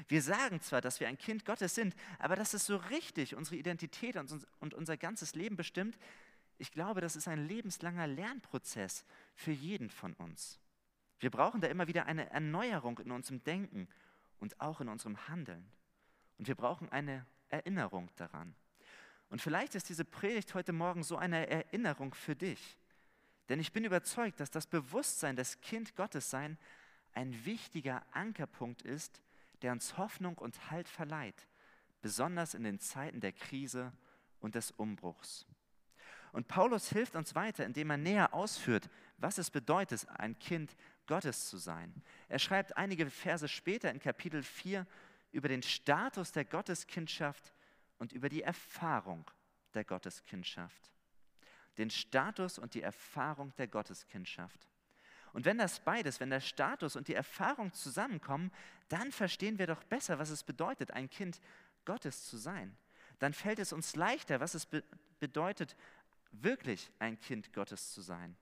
Wir 0.07 0.21
sagen 0.21 0.62
zwar, 0.62 0.81
dass 0.81 1.00
wir 1.00 1.07
ein 1.07 1.17
Kind 1.17 1.45
Gottes 1.45 1.75
sind, 1.75 1.95
aber 2.19 2.35
dass 2.35 2.53
es 2.53 2.65
so 2.65 2.77
richtig 2.77 3.35
unsere 3.35 3.55
Identität 3.55 4.15
und 4.15 4.73
unser 4.73 4.97
ganzes 4.97 5.35
Leben 5.35 5.55
bestimmt, 5.55 5.97
ich 6.57 6.71
glaube, 6.71 7.01
das 7.01 7.15
ist 7.15 7.27
ein 7.27 7.47
lebenslanger 7.47 8.07
Lernprozess 8.07 9.05
für 9.35 9.51
jeden 9.51 9.89
von 9.89 10.13
uns. 10.13 10.59
Wir 11.19 11.29
brauchen 11.29 11.62
da 11.62 11.67
immer 11.67 11.88
wieder 11.88 12.05
eine 12.05 12.29
Erneuerung 12.29 13.00
in 13.00 13.12
unserem 13.12 13.43
Denken 13.43 13.88
und 14.39 14.59
auch 14.59 14.81
in 14.81 14.89
unserem 14.89 15.27
Handeln. 15.27 15.65
Und 16.38 16.47
wir 16.47 16.55
brauchen 16.55 16.89
eine 16.89 17.25
Erinnerung 17.50 18.09
daran. 18.15 18.55
Und 19.29 19.41
vielleicht 19.41 19.75
ist 19.75 19.89
diese 19.89 20.05
Predigt 20.05 20.53
heute 20.53 20.73
Morgen 20.73 21.03
so 21.03 21.17
eine 21.17 21.50
Erinnerung 21.50 22.13
für 22.13 22.35
dich. 22.35 22.77
Denn 23.50 23.59
ich 23.59 23.71
bin 23.73 23.83
überzeugt, 23.83 24.39
dass 24.39 24.51
das 24.51 24.67
Bewusstsein 24.67 25.35
des 25.35 25.59
Kind 25.62 25.95
Gottes 25.95 26.29
sein 26.29 26.57
ein 27.13 27.45
wichtiger 27.45 28.03
Ankerpunkt 28.12 28.81
ist, 28.81 29.21
der 29.63 29.72
uns 29.72 29.98
Hoffnung 29.98 30.38
und 30.38 30.70
Halt 30.70 30.88
verleiht, 30.88 31.48
besonders 32.01 32.53
in 32.53 32.63
den 32.63 32.79
Zeiten 32.79 33.22
der 33.22 33.32
Krise 33.32 33.91
und 34.39 34.55
des 34.55 34.72
Umbruchs. 34.72 35.48
Und 36.34 36.48
Paulus 36.48 36.89
hilft 36.89 37.15
uns 37.15 37.36
weiter, 37.36 37.65
indem 37.65 37.91
er 37.91 37.98
näher 37.98 38.34
ausführt, 38.34 38.89
was 39.17 39.38
es 39.38 39.50
bedeutet, 39.51 40.08
ein 40.10 40.38
Kind 40.38 40.75
Gottes 41.08 41.48
zu 41.48 41.58
sein. 41.58 41.93
Er 42.27 42.39
schreibt 42.39 42.75
einige 42.75 43.10
Verse 43.10 43.48
später 43.48 43.89
in 43.91 44.00
Kapitel 44.00 44.43
4 44.43 44.86
über 45.32 45.48
den 45.48 45.63
Status 45.63 46.32
der 46.32 46.46
Gotteskindschaft 46.46 47.53
und 48.00 48.12
über 48.12 48.29
die 48.29 48.43
Erfahrung 48.43 49.29
der 49.74 49.84
Gotteskindschaft. 49.84 50.91
Den 51.77 51.89
Status 51.89 52.60
und 52.60 52.74
die 52.74 52.82
Erfahrung 52.82 53.55
der 53.58 53.67
Gotteskindschaft. 53.67 54.67
Und 55.33 55.45
wenn 55.45 55.57
das 55.57 55.79
beides, 55.79 56.19
wenn 56.19 56.29
der 56.29 56.39
Status 56.39 56.95
und 56.95 57.07
die 57.07 57.15
Erfahrung 57.15 57.73
zusammenkommen, 57.73 58.51
dann 58.87 59.11
verstehen 59.11 59.57
wir 59.57 59.67
doch 59.67 59.83
besser, 59.83 60.19
was 60.19 60.29
es 60.29 60.43
bedeutet, 60.43 60.91
ein 60.91 61.09
Kind 61.09 61.41
Gottes 61.85 62.27
zu 62.27 62.37
sein. 62.37 62.77
Dann 63.19 63.33
fällt 63.33 63.59
es 63.59 63.73
uns 63.73 63.95
leichter, 63.95 64.39
was 64.39 64.53
es 64.53 64.65
be 64.65 64.83
bedeutet, 65.19 65.77
wirklich 66.31 66.91
ein 66.99 67.17
Kind 67.17 67.53
Gottes 67.53 67.93
zu 67.93 68.01
sein. 68.01 68.35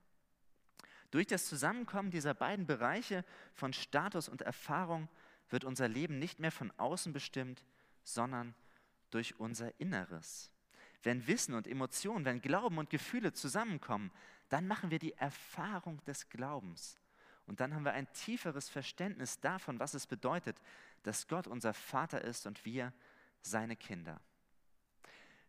Durch 1.11 1.27
das 1.27 1.45
Zusammenkommen 1.45 2.09
dieser 2.09 2.33
beiden 2.33 2.65
Bereiche 2.65 3.23
von 3.53 3.71
Status 3.71 4.27
und 4.27 4.41
Erfahrung 4.41 5.07
wird 5.49 5.63
unser 5.63 5.87
Leben 5.87 6.17
nicht 6.17 6.39
mehr 6.39 6.51
von 6.51 6.71
außen 6.77 7.13
bestimmt, 7.13 7.63
sondern 8.03 8.55
durch 9.11 9.39
unser 9.39 9.79
Inneres. 9.79 10.49
Wenn 11.03 11.27
Wissen 11.27 11.53
und 11.53 11.67
Emotionen, 11.67 12.25
wenn 12.25 12.41
Glauben 12.41 12.77
und 12.77 12.89
Gefühle 12.89 13.33
zusammenkommen, 13.33 14.11
dann 14.51 14.67
machen 14.67 14.91
wir 14.91 14.99
die 14.99 15.13
Erfahrung 15.13 16.03
des 16.03 16.27
Glaubens. 16.29 16.97
Und 17.47 17.61
dann 17.61 17.73
haben 17.73 17.85
wir 17.85 17.93
ein 17.93 18.11
tieferes 18.11 18.67
Verständnis 18.67 19.39
davon, 19.39 19.79
was 19.79 19.93
es 19.93 20.07
bedeutet, 20.07 20.57
dass 21.03 21.29
Gott 21.29 21.47
unser 21.47 21.73
Vater 21.73 22.21
ist 22.21 22.45
und 22.45 22.65
wir 22.65 22.91
seine 23.41 23.77
Kinder. 23.77 24.19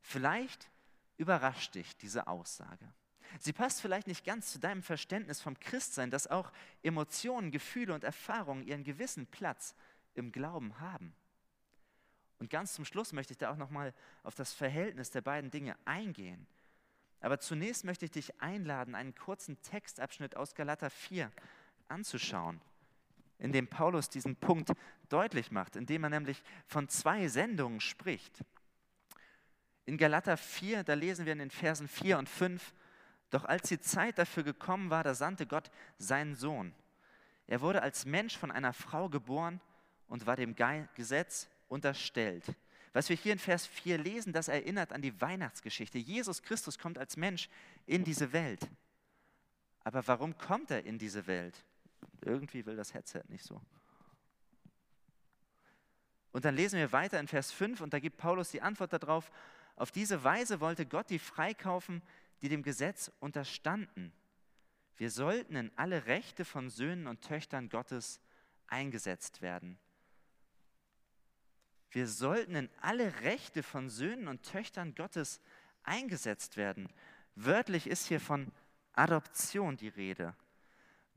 Vielleicht 0.01 0.71
überrascht 1.17 1.75
dich 1.75 1.97
diese 1.97 2.29
Aussage. 2.29 2.93
Sie 3.41 3.53
passt 3.53 3.81
vielleicht 3.81 4.07
nicht 4.07 4.25
ganz 4.25 4.53
zu 4.53 4.61
deinem 4.61 4.83
Verständnis 4.83 5.41
vom 5.41 5.59
Christsein, 5.59 6.11
dass 6.11 6.29
auch 6.29 6.53
Emotionen, 6.83 7.51
Gefühle 7.51 7.95
und 7.95 8.05
Erfahrungen 8.05 8.63
ihren 8.63 8.85
gewissen 8.85 9.27
Platz 9.27 9.75
im 10.15 10.31
Glauben 10.31 10.79
haben. 10.79 11.13
Und 12.39 12.51
ganz 12.51 12.75
zum 12.75 12.85
Schluss 12.85 13.13
möchte 13.13 13.33
ich 13.33 13.39
da 13.39 13.51
auch 13.51 13.57
nochmal 13.57 13.95
auf 14.23 14.37
das 14.37 14.53
Verhältnis 14.53 15.11
der 15.11 15.23
beiden 15.23 15.51
Dinge 15.51 15.77
eingehen. 15.87 16.47
Aber 17.23 17.39
zunächst 17.39 17.85
möchte 17.85 18.05
ich 18.05 18.11
dich 18.11 18.41
einladen, 18.43 18.97
einen 18.97 19.15
kurzen 19.15 19.61
Textabschnitt 19.63 20.37
aus 20.37 20.57
Galater 20.57 20.91
4 20.91 21.31
anzuschauen, 21.87 22.61
in 23.39 23.53
dem 23.53 23.69
Paulus 23.69 24.09
diesen 24.09 24.35
Punkt 24.35 24.73
deutlich 25.09 25.53
macht, 25.53 25.77
indem 25.77 26.03
er 26.03 26.11
nämlich 26.11 26.43
von 26.67 26.89
zwei 26.89 27.29
Sendungen 27.29 27.81
spricht. 27.81 28.45
In 29.85 29.99
Galater 29.99 30.37
4, 30.37 30.83
da 30.83 30.95
lesen 30.95 31.25
wir 31.25 31.33
in 31.33 31.39
den 31.39 31.51
Versen 31.51 31.87
4 31.87 32.19
und 32.19 32.29
5, 32.29 32.75
doch 33.31 33.45
als 33.45 33.69
die 33.69 33.81
Zeit 33.81 34.19
dafür 34.19 34.43
gekommen 34.43 34.91
war, 34.91 35.05
da 35.05 35.15
sandte 35.15 35.47
Gott 35.47 35.71
seinen 35.99 36.35
Sohn. 36.35 36.75
Er 37.47 37.61
wurde 37.61 37.83
als 37.83 38.05
Mensch 38.05 38.37
von 38.37 38.51
einer 38.51 38.73
Frau 38.73 39.09
geboren 39.09 39.61
und 40.09 40.27
war 40.27 40.35
dem 40.35 40.57
Gesetz 40.97 41.49
unterstellt. 41.69 42.45
Was 42.93 43.09
wir 43.09 43.17
hier 43.17 43.33
in 43.33 43.39
Vers 43.39 43.67
4 43.67 43.99
lesen, 43.99 44.33
das 44.33 44.49
erinnert 44.49 44.93
an 44.93 45.01
die 45.01 45.19
Weihnachtsgeschichte. 45.21 45.99
Jesus 45.99 46.43
Christus 46.43 46.79
kommt 46.79 46.99
als 46.99 47.17
Mensch 47.17 47.49
in 47.87 48.05
diese 48.05 48.33
Welt. 48.33 48.69
Aber 49.85 50.07
warum 50.07 50.37
kommt 50.37 50.71
er 50.71 50.85
in 50.85 50.99
diese 50.99 51.27
Welt? 51.27 51.65
Irgendwie 52.21 52.67
will 52.67 52.77
das 52.77 52.95
Headset 52.95 53.23
nicht 53.29 53.45
so. 53.45 53.61
Und 56.33 56.45
dann 56.45 56.55
lesen 56.55 56.79
wir 56.79 56.93
weiter 56.93 57.19
in 57.21 57.29
Vers 57.29 57.53
5 57.53 57.81
und 57.81 57.93
da 57.93 57.99
gibt 57.99 58.17
Paulus 58.17 58.51
die 58.51 58.63
Antwort 58.63 58.93
darauf, 58.93 59.31
auf 59.77 59.91
diese 59.91 60.23
Weise 60.23 60.61
wollte 60.61 60.87
Gott 60.87 61.11
die 61.11 61.19
freikaufen, 61.19 62.03
die 62.41 62.49
dem 62.49 62.63
Gesetz 62.63 63.11
unterstanden. 63.21 64.13
Wir 64.97 65.11
sollten 65.11 65.57
in 65.57 65.73
alle 65.77 66.07
Rechte 66.07 66.45
von 66.45 66.71
Söhnen 66.71 67.07
und 67.07 67.23
Töchtern 67.23 67.69
Gottes 67.69 68.21
eingesetzt 68.67 69.43
werden. 69.43 69.79
Wir 71.93 72.09
sollten 72.09 72.55
in 72.55 72.71
alle 72.81 73.21
Rechte 73.21 73.63
von 73.63 73.91
Söhnen 73.91 74.27
und 74.27 74.43
Töchtern 74.43 74.95
Gottes 74.95 75.41
eingesetzt 75.83 76.57
werden. 76.57 76.89
Wörtlich 77.35 77.87
ist 77.87 78.07
hier 78.07 78.21
von 78.21 78.51
Adoption 78.95 79.77
die 79.77 79.89
Rede. 79.89 80.35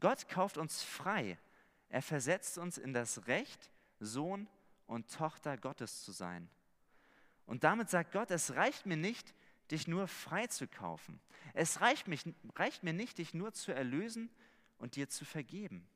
Gott 0.02 0.28
kauft 0.28 0.58
uns 0.58 0.84
frei. 0.84 1.38
Er 1.88 2.02
versetzt 2.02 2.58
uns 2.58 2.78
in 2.78 2.94
das 2.94 3.28
Recht, 3.28 3.72
Sohn 4.02 4.50
und 4.86 5.10
Tochter 5.10 5.58
Gottes 5.58 6.04
zu 6.04 6.12
sein. 6.12 6.50
Und 7.46 7.64
damit 7.64 7.90
sagt 7.90 8.12
Gott, 8.12 8.30
es 8.32 8.56
reicht 8.56 8.86
mir 8.86 8.98
nicht, 8.98 9.34
dich 9.72 9.88
nur 9.88 10.10
frei 10.10 10.48
zu 10.48 10.68
kaufen. 10.68 11.22
Es 11.54 11.80
reicht, 11.80 12.10
mich, 12.10 12.24
reicht 12.56 12.84
mir 12.84 12.94
nicht, 12.94 13.18
dich 13.18 13.34
nur 13.34 13.54
zu 13.54 13.72
erlösen 13.72 14.30
und 14.78 14.98
dir 14.98 15.08
zu 15.08 15.24
vergeben. 15.24 15.88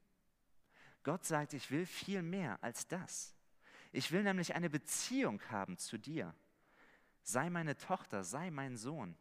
Gott 1.03 1.25
sagt, 1.25 1.53
ich 1.53 1.69
will 1.69 1.86
viel 1.86 2.21
mehr 2.21 2.57
als 2.62 2.88
das. 2.88 3.36
Ich 3.91 4.12
will 4.12 4.24
nämlich 4.24 4.55
eine 4.55 4.69
Beziehung 4.69 5.41
haben 5.50 5.77
zu 5.77 5.98
dir. 5.98 6.34
Sei 7.24 7.50
meine 7.50 7.77
Tochter, 7.77 8.24
sei 8.24 8.51
mein 8.51 8.77
Sohn. 8.77 9.15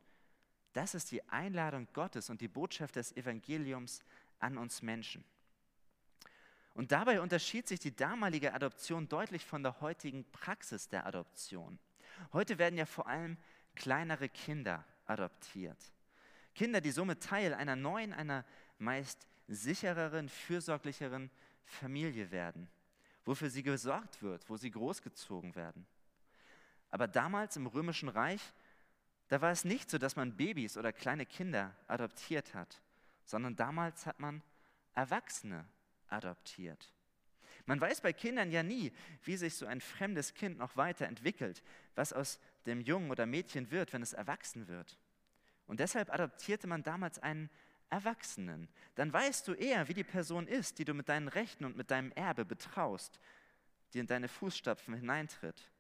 Das 0.73 0.95
ist 0.95 1.11
die 1.11 1.27
Einladung 1.29 1.89
Gottes 1.93 2.31
und 2.31 2.41
die 2.41 2.49
Botschaft 2.49 2.97
des 2.97 3.17
Evangeliums 3.17 4.03
an 4.39 4.59
uns 4.59 4.83
Menschen. 4.83 5.25
Und 6.75 6.93
dabei 6.93 7.21
unterschied 7.21 7.67
sich 7.67 7.81
die 7.81 7.97
damalige 7.97 8.55
Adoption 8.55 9.09
deutlich 9.09 9.45
von 9.45 9.63
der 9.63 9.81
heutigen 9.81 10.25
Praxis 10.31 10.89
der 10.89 11.07
Adoption. 11.07 11.79
Heute 12.33 12.59
werden 12.59 12.79
ja 12.79 12.87
vor 12.87 13.09
allem 13.09 13.37
kleinere 13.75 14.29
Kinder 14.29 14.85
adoptiert. 15.07 15.93
Kinder, 16.55 16.81
die 16.81 16.91
somit 16.91 17.23
Teil 17.23 17.55
einer 17.55 17.77
neuen, 17.77 18.13
einer 18.13 18.45
meist 18.79 19.27
sichereren, 19.49 20.29
fürsorglicheren 20.29 21.31
Familie 21.65 22.31
werden, 22.31 22.69
wofür 23.29 23.51
sie 23.51 23.63
gesorgt 23.63 24.23
wird, 24.23 24.49
wo 24.49 24.57
sie 24.57 24.71
großgezogen 24.71 25.55
werden. 25.55 25.87
Aber 26.91 27.07
damals 27.07 27.57
im 27.57 27.67
Römischen 27.67 28.09
Reich, 28.09 28.41
da 29.29 29.43
war 29.43 29.53
es 29.53 29.67
nicht 29.67 29.91
so, 29.91 29.99
dass 29.99 30.17
man 30.17 30.35
Babys 30.35 30.79
oder 30.79 30.95
kleine 30.95 31.27
Kinder 31.27 31.77
adoptiert 31.89 32.55
hat, 32.55 32.81
sondern 33.27 33.55
damals 33.55 34.07
hat 34.07 34.19
man 34.19 34.43
Erwachsene 34.95 35.67
adoptiert. 36.09 36.91
Man 37.67 37.79
weiß 37.79 38.01
bei 38.01 38.15
Kindern 38.15 38.51
ja 38.51 38.63
nie, 38.63 38.93
wie 39.25 39.37
sich 39.37 39.57
so 39.57 39.67
ein 39.67 39.83
fremdes 39.83 40.33
Kind 40.33 40.57
noch 40.57 40.79
weiterentwickelt, 40.79 41.63
was 41.97 42.15
aus 42.15 42.41
dem 42.65 42.81
Jungen 42.81 43.11
oder 43.11 43.27
Mädchen 43.27 43.71
wird, 43.71 43.93
wenn 43.93 44.01
es 44.01 44.15
erwachsen 44.15 44.69
wird. 44.69 44.99
Und 45.67 45.81
deshalb 45.81 46.11
adoptierte 46.11 46.67
man 46.67 46.83
damals 46.83 47.19
einen 47.19 47.51
Erwachsenen. 47.91 48.69
Dann 48.95 49.13
weißt 49.13 49.49
du 49.49 49.55
eher, 49.55 49.89
wie 49.89 49.95
die 49.95 50.05
Person 50.05 50.47
ist, 50.47 50.79
die 50.79 50.85
du 50.85 50.95
mit 50.95 51.09
deinen 51.09 51.29
Rechten 51.29 51.65
und 51.65 51.77
mit 51.77 51.91
deinem 51.91 52.13
Erbe 52.13 52.45
betraust, 52.45 53.21
die 53.93 53.99
in 53.99 54.07
deine 54.07 54.29
Fußstapfen 54.29 54.95
hineintritt. 54.95 55.71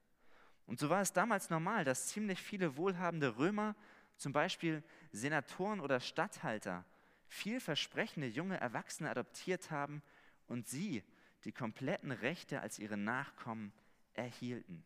Und 0.66 0.78
so 0.78 0.90
war 0.90 1.00
es 1.00 1.12
damals 1.12 1.50
normal, 1.50 1.84
dass 1.84 2.08
ziemlich 2.08 2.42
viele 2.42 2.76
wohlhabende 2.76 3.36
Römer, 3.38 3.74
zum 4.16 4.32
Beispiel 4.32 4.82
Senatoren 5.12 5.80
oder 5.80 6.00
Statthalter, 6.00 6.84
vielversprechende 7.26 8.26
junge 8.26 8.58
Erwachsene 8.60 9.10
adoptiert 9.10 9.70
haben 9.70 10.02
und 10.46 10.66
sie 10.66 11.04
die 11.44 11.52
kompletten 11.52 12.10
Rechte 12.10 12.60
als 12.60 12.78
ihre 12.78 12.96
Nachkommen 12.96 13.72
erhielten. 14.14 14.84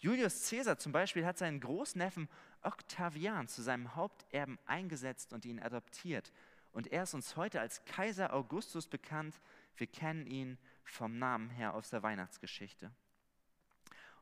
Julius 0.00 0.48
Caesar 0.48 0.78
zum 0.78 0.92
Beispiel 0.92 1.24
hat 1.24 1.38
seinen 1.38 1.60
Großneffen 1.60 2.28
Octavian 2.62 3.48
zu 3.48 3.62
seinem 3.62 3.94
Haupterben 3.94 4.58
eingesetzt 4.66 5.32
und 5.32 5.44
ihn 5.44 5.60
adoptiert. 5.60 6.32
Und 6.72 6.88
er 6.88 7.04
ist 7.04 7.14
uns 7.14 7.36
heute 7.36 7.60
als 7.60 7.84
Kaiser 7.84 8.34
Augustus 8.34 8.86
bekannt. 8.86 9.40
Wir 9.76 9.86
kennen 9.86 10.26
ihn 10.26 10.58
vom 10.84 11.18
Namen 11.18 11.50
her 11.50 11.74
aus 11.74 11.90
der 11.90 12.02
Weihnachtsgeschichte. 12.02 12.90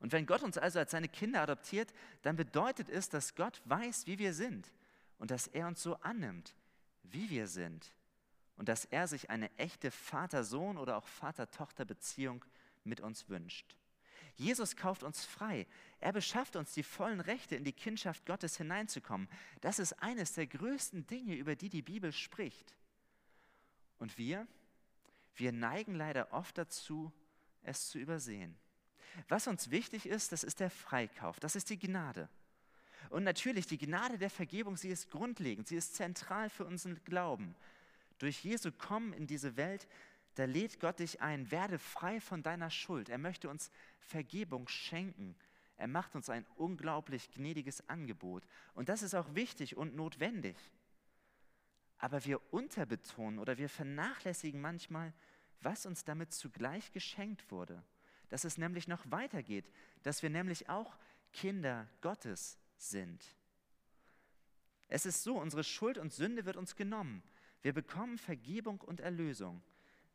Und 0.00 0.12
wenn 0.12 0.26
Gott 0.26 0.42
uns 0.42 0.58
also 0.58 0.78
als 0.78 0.90
seine 0.90 1.08
Kinder 1.08 1.40
adoptiert, 1.40 1.92
dann 2.22 2.36
bedeutet 2.36 2.90
es, 2.90 3.08
dass 3.08 3.34
Gott 3.34 3.62
weiß, 3.64 4.06
wie 4.06 4.18
wir 4.18 4.34
sind 4.34 4.72
und 5.18 5.30
dass 5.30 5.46
er 5.46 5.66
uns 5.66 5.82
so 5.82 5.96
annimmt, 5.96 6.54
wie 7.02 7.30
wir 7.30 7.46
sind 7.46 7.92
und 8.56 8.68
dass 8.68 8.84
er 8.84 9.08
sich 9.08 9.30
eine 9.30 9.50
echte 9.56 9.90
Vater-Sohn 9.90 10.76
oder 10.76 10.96
auch 10.96 11.06
Vater-Tochter-Beziehung 11.06 12.44
mit 12.84 13.00
uns 13.00 13.28
wünscht. 13.28 13.76
Jesus 14.36 14.76
kauft 14.76 15.02
uns 15.02 15.24
frei. 15.24 15.66
Er 16.00 16.12
beschafft 16.12 16.56
uns 16.56 16.72
die 16.72 16.82
vollen 16.82 17.20
Rechte, 17.20 17.54
in 17.56 17.64
die 17.64 17.72
Kindschaft 17.72 18.26
Gottes 18.26 18.56
hineinzukommen. 18.56 19.28
Das 19.60 19.78
ist 19.78 19.92
eines 20.02 20.32
der 20.32 20.46
größten 20.46 21.06
Dinge, 21.06 21.36
über 21.36 21.54
die 21.54 21.68
die 21.68 21.82
Bibel 21.82 22.12
spricht. 22.12 22.74
Und 23.98 24.18
wir, 24.18 24.46
wir 25.36 25.52
neigen 25.52 25.94
leider 25.94 26.32
oft 26.32 26.58
dazu, 26.58 27.12
es 27.62 27.88
zu 27.88 27.98
übersehen. 27.98 28.56
Was 29.28 29.46
uns 29.46 29.70
wichtig 29.70 30.06
ist, 30.06 30.32
das 30.32 30.42
ist 30.42 30.60
der 30.60 30.70
Freikauf, 30.70 31.38
das 31.38 31.54
ist 31.54 31.70
die 31.70 31.78
Gnade. 31.78 32.28
Und 33.10 33.22
natürlich, 33.22 33.66
die 33.66 33.78
Gnade 33.78 34.18
der 34.18 34.30
Vergebung, 34.30 34.76
sie 34.76 34.88
ist 34.88 35.10
grundlegend, 35.10 35.68
sie 35.68 35.76
ist 35.76 35.94
zentral 35.94 36.50
für 36.50 36.64
unseren 36.64 37.02
Glauben. 37.04 37.54
Durch 38.18 38.42
Jesu 38.44 38.72
Kommen 38.72 39.12
in 39.12 39.26
diese 39.26 39.56
Welt 39.56 39.86
da 40.34 40.44
lädt 40.44 40.80
Gott 40.80 40.98
dich 40.98 41.20
ein, 41.20 41.50
werde 41.50 41.78
frei 41.78 42.20
von 42.20 42.42
deiner 42.42 42.70
Schuld. 42.70 43.08
Er 43.08 43.18
möchte 43.18 43.48
uns 43.48 43.70
Vergebung 44.00 44.68
schenken. 44.68 45.36
Er 45.76 45.88
macht 45.88 46.14
uns 46.14 46.30
ein 46.30 46.46
unglaublich 46.56 47.30
gnädiges 47.30 47.88
Angebot. 47.88 48.44
Und 48.74 48.88
das 48.88 49.02
ist 49.02 49.14
auch 49.14 49.34
wichtig 49.34 49.76
und 49.76 49.94
notwendig. 49.94 50.56
Aber 51.98 52.24
wir 52.24 52.40
unterbetonen 52.52 53.38
oder 53.38 53.58
wir 53.58 53.68
vernachlässigen 53.68 54.60
manchmal, 54.60 55.12
was 55.60 55.86
uns 55.86 56.04
damit 56.04 56.32
zugleich 56.32 56.92
geschenkt 56.92 57.50
wurde. 57.50 57.82
Dass 58.28 58.44
es 58.44 58.58
nämlich 58.58 58.88
noch 58.88 59.10
weitergeht, 59.10 59.70
dass 60.02 60.22
wir 60.22 60.30
nämlich 60.30 60.68
auch 60.68 60.96
Kinder 61.32 61.88
Gottes 62.00 62.58
sind. 62.76 63.24
Es 64.88 65.06
ist 65.06 65.22
so, 65.22 65.40
unsere 65.40 65.64
Schuld 65.64 65.98
und 65.98 66.12
Sünde 66.12 66.44
wird 66.44 66.56
uns 66.56 66.76
genommen. 66.76 67.22
Wir 67.62 67.72
bekommen 67.72 68.18
Vergebung 68.18 68.80
und 68.80 69.00
Erlösung. 69.00 69.62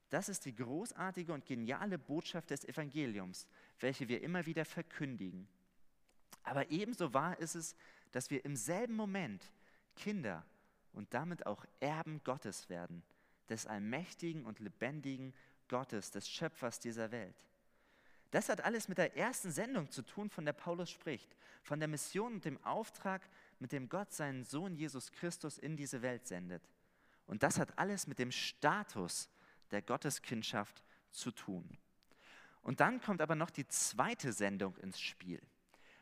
Das 0.09 0.27
ist 0.27 0.45
die 0.45 0.55
großartige 0.55 1.33
und 1.33 1.45
geniale 1.45 1.97
Botschaft 1.99 2.49
des 2.49 2.65
Evangeliums, 2.65 3.47
welche 3.79 4.07
wir 4.07 4.21
immer 4.21 4.45
wieder 4.45 4.65
verkündigen. 4.65 5.47
Aber 6.43 6.71
ebenso 6.71 7.13
wahr 7.13 7.37
ist 7.39 7.55
es, 7.55 7.75
dass 8.11 8.29
wir 8.31 8.43
im 8.43 8.55
selben 8.55 8.95
Moment 8.95 9.51
Kinder 9.95 10.43
und 10.93 11.13
damit 11.13 11.45
auch 11.45 11.65
Erben 11.79 12.23
Gottes 12.23 12.69
werden, 12.69 13.03
des 13.49 13.67
allmächtigen 13.67 14.45
und 14.45 14.59
lebendigen 14.59 15.33
Gottes, 15.67 16.09
des 16.11 16.27
Schöpfers 16.27 16.79
dieser 16.79 17.11
Welt. 17.11 17.45
Das 18.31 18.49
hat 18.49 18.61
alles 18.61 18.87
mit 18.87 18.97
der 18.97 19.15
ersten 19.17 19.51
Sendung 19.51 19.89
zu 19.89 20.03
tun, 20.03 20.29
von 20.29 20.45
der 20.45 20.53
Paulus 20.53 20.89
spricht, 20.89 21.35
von 21.63 21.79
der 21.79 21.87
Mission 21.87 22.35
und 22.35 22.45
dem 22.45 22.63
Auftrag, 22.63 23.27
mit 23.59 23.71
dem 23.71 23.89
Gott 23.89 24.13
seinen 24.13 24.43
Sohn 24.43 24.75
Jesus 24.75 25.11
Christus 25.11 25.57
in 25.57 25.75
diese 25.75 26.01
Welt 26.01 26.27
sendet. 26.27 26.63
Und 27.25 27.43
das 27.43 27.59
hat 27.59 27.77
alles 27.77 28.07
mit 28.07 28.19
dem 28.19 28.31
Status 28.31 29.29
der 29.71 29.81
Gotteskindschaft 29.81 30.83
zu 31.11 31.31
tun. 31.31 31.77
Und 32.61 32.79
dann 32.79 33.01
kommt 33.01 33.21
aber 33.21 33.35
noch 33.35 33.49
die 33.49 33.67
zweite 33.67 34.33
Sendung 34.33 34.75
ins 34.77 34.99
Spiel. 34.99 35.41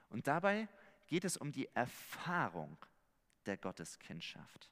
Und 0.09 0.27
dabei 0.27 0.67
geht 1.07 1.25
es 1.25 1.37
um 1.37 1.51
die 1.51 1.69
Erfahrung 1.75 2.77
der 3.45 3.57
Gotteskindschaft. 3.57 4.69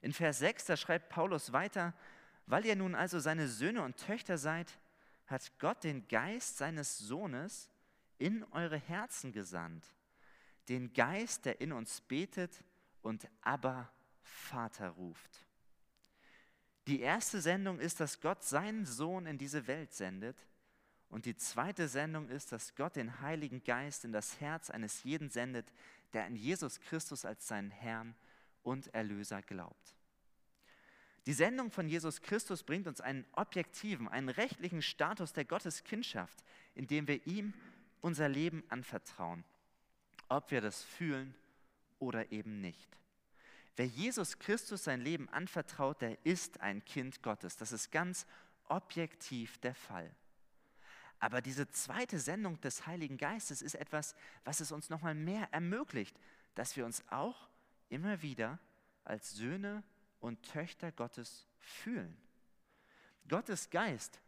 In 0.00 0.12
Vers 0.12 0.38
6, 0.38 0.66
da 0.66 0.76
schreibt 0.76 1.08
Paulus 1.08 1.52
weiter, 1.52 1.94
weil 2.46 2.64
ihr 2.66 2.76
nun 2.76 2.94
also 2.94 3.18
seine 3.18 3.48
Söhne 3.48 3.82
und 3.82 3.96
Töchter 3.96 4.38
seid, 4.38 4.78
hat 5.26 5.58
Gott 5.58 5.82
den 5.82 6.06
Geist 6.08 6.58
seines 6.58 6.98
Sohnes 6.98 7.70
in 8.18 8.44
eure 8.52 8.78
Herzen 8.78 9.32
gesandt. 9.32 9.84
Den 10.68 10.92
Geist, 10.92 11.44
der 11.44 11.60
in 11.60 11.72
uns 11.72 12.00
betet 12.00 12.62
und 13.02 13.28
aber 13.40 13.90
Vater 14.22 14.90
ruft. 14.90 15.45
Die 16.86 17.00
erste 17.00 17.40
Sendung 17.40 17.80
ist, 17.80 18.00
dass 18.00 18.20
Gott 18.20 18.44
seinen 18.44 18.86
Sohn 18.86 19.26
in 19.26 19.38
diese 19.38 19.66
Welt 19.66 19.92
sendet. 19.92 20.36
Und 21.08 21.24
die 21.26 21.36
zweite 21.36 21.88
Sendung 21.88 22.28
ist, 22.28 22.52
dass 22.52 22.74
Gott 22.74 22.96
den 22.96 23.20
Heiligen 23.20 23.62
Geist 23.64 24.04
in 24.04 24.12
das 24.12 24.40
Herz 24.40 24.70
eines 24.70 25.02
jeden 25.02 25.30
sendet, 25.30 25.72
der 26.12 26.24
an 26.24 26.36
Jesus 26.36 26.80
Christus 26.80 27.24
als 27.24 27.46
seinen 27.46 27.70
Herrn 27.70 28.14
und 28.62 28.92
Erlöser 28.94 29.42
glaubt. 29.42 29.94
Die 31.26 31.32
Sendung 31.32 31.72
von 31.72 31.88
Jesus 31.88 32.22
Christus 32.22 32.62
bringt 32.62 32.86
uns 32.86 33.00
einen 33.00 33.24
objektiven, 33.32 34.08
einen 34.08 34.28
rechtlichen 34.28 34.80
Status 34.80 35.32
der 35.32 35.44
Gotteskindschaft, 35.44 36.44
indem 36.74 37.08
wir 37.08 37.26
ihm 37.26 37.52
unser 38.00 38.28
Leben 38.28 38.62
anvertrauen, 38.68 39.44
ob 40.28 40.52
wir 40.52 40.60
das 40.60 40.84
fühlen 40.84 41.34
oder 41.98 42.30
eben 42.30 42.60
nicht. 42.60 42.96
Wer 43.76 43.86
Jesus 43.86 44.38
Christus 44.38 44.84
sein 44.84 45.02
Leben 45.02 45.28
anvertraut, 45.28 46.00
der 46.00 46.24
ist 46.24 46.60
ein 46.60 46.84
Kind 46.84 47.22
Gottes. 47.22 47.56
Das 47.56 47.72
ist 47.72 47.92
ganz 47.92 48.26
objektiv 48.68 49.58
der 49.58 49.74
Fall. 49.74 50.10
Aber 51.18 51.40
diese 51.40 51.68
zweite 51.68 52.18
Sendung 52.18 52.60
des 52.60 52.86
Heiligen 52.86 53.18
Geistes 53.18 53.62
ist 53.62 53.74
etwas, 53.74 54.14
was 54.44 54.60
es 54.60 54.72
uns 54.72 54.90
nochmal 54.90 55.14
mehr 55.14 55.48
ermöglicht, 55.52 56.18
dass 56.54 56.76
wir 56.76 56.84
uns 56.86 57.02
auch 57.10 57.48
immer 57.88 58.22
wieder 58.22 58.58
als 59.04 59.32
Söhne 59.32 59.82
und 60.20 60.42
Töchter 60.42 60.90
Gottes 60.92 61.46
fühlen. 61.58 62.16
Gottes 63.28 63.70
Geist 63.70 64.20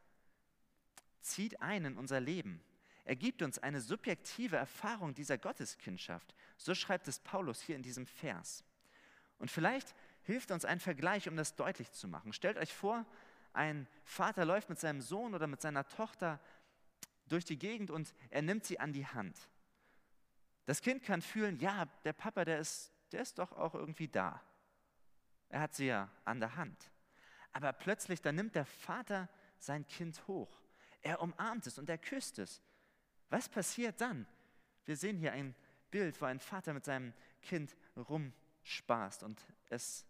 zieht 1.20 1.60
ein 1.60 1.84
in 1.84 1.96
unser 1.96 2.20
Leben. 2.20 2.60
Er 3.04 3.16
gibt 3.16 3.42
uns 3.42 3.58
eine 3.58 3.80
subjektive 3.80 4.56
Erfahrung 4.56 5.14
dieser 5.14 5.38
Gotteskindschaft. 5.38 6.34
So 6.58 6.74
schreibt 6.74 7.08
es 7.08 7.18
Paulus 7.18 7.62
hier 7.62 7.76
in 7.76 7.82
diesem 7.82 8.06
Vers. 8.06 8.64
Und 9.38 9.50
vielleicht 9.50 9.94
hilft 10.22 10.50
uns 10.50 10.64
ein 10.64 10.80
Vergleich, 10.80 11.28
um 11.28 11.36
das 11.36 11.56
deutlich 11.56 11.92
zu 11.92 12.08
machen. 12.08 12.32
Stellt 12.32 12.58
euch 12.58 12.74
vor, 12.74 13.06
ein 13.52 13.86
Vater 14.04 14.44
läuft 14.44 14.68
mit 14.68 14.78
seinem 14.78 15.00
Sohn 15.00 15.34
oder 15.34 15.46
mit 15.46 15.60
seiner 15.60 15.86
Tochter 15.86 16.40
durch 17.26 17.44
die 17.44 17.58
Gegend 17.58 17.90
und 17.90 18.14
er 18.30 18.42
nimmt 18.42 18.64
sie 18.64 18.78
an 18.80 18.92
die 18.92 19.06
Hand. 19.06 19.36
Das 20.66 20.82
Kind 20.82 21.02
kann 21.02 21.22
fühlen, 21.22 21.58
ja, 21.58 21.86
der 22.04 22.12
Papa, 22.12 22.44
der 22.44 22.58
ist, 22.58 22.92
der 23.12 23.22
ist 23.22 23.38
doch 23.38 23.52
auch 23.52 23.74
irgendwie 23.74 24.08
da. 24.08 24.42
Er 25.48 25.60
hat 25.60 25.74
sie 25.74 25.86
ja 25.86 26.10
an 26.24 26.40
der 26.40 26.56
Hand. 26.56 26.90
Aber 27.52 27.72
plötzlich, 27.72 28.20
da 28.20 28.32
nimmt 28.32 28.54
der 28.54 28.66
Vater 28.66 29.28
sein 29.58 29.86
Kind 29.86 30.26
hoch. 30.26 30.60
Er 31.00 31.22
umarmt 31.22 31.66
es 31.66 31.78
und 31.78 31.88
er 31.88 31.98
küsst 31.98 32.38
es. 32.38 32.62
Was 33.30 33.48
passiert 33.48 34.00
dann? 34.00 34.26
Wir 34.84 34.96
sehen 34.96 35.16
hier 35.16 35.32
ein 35.32 35.54
Bild, 35.90 36.20
wo 36.20 36.26
ein 36.26 36.38
Vater 36.38 36.74
mit 36.74 36.84
seinem 36.84 37.14
Kind 37.42 37.74
rumspaßt 38.68 39.22
und 39.22 39.40
es 39.70 40.04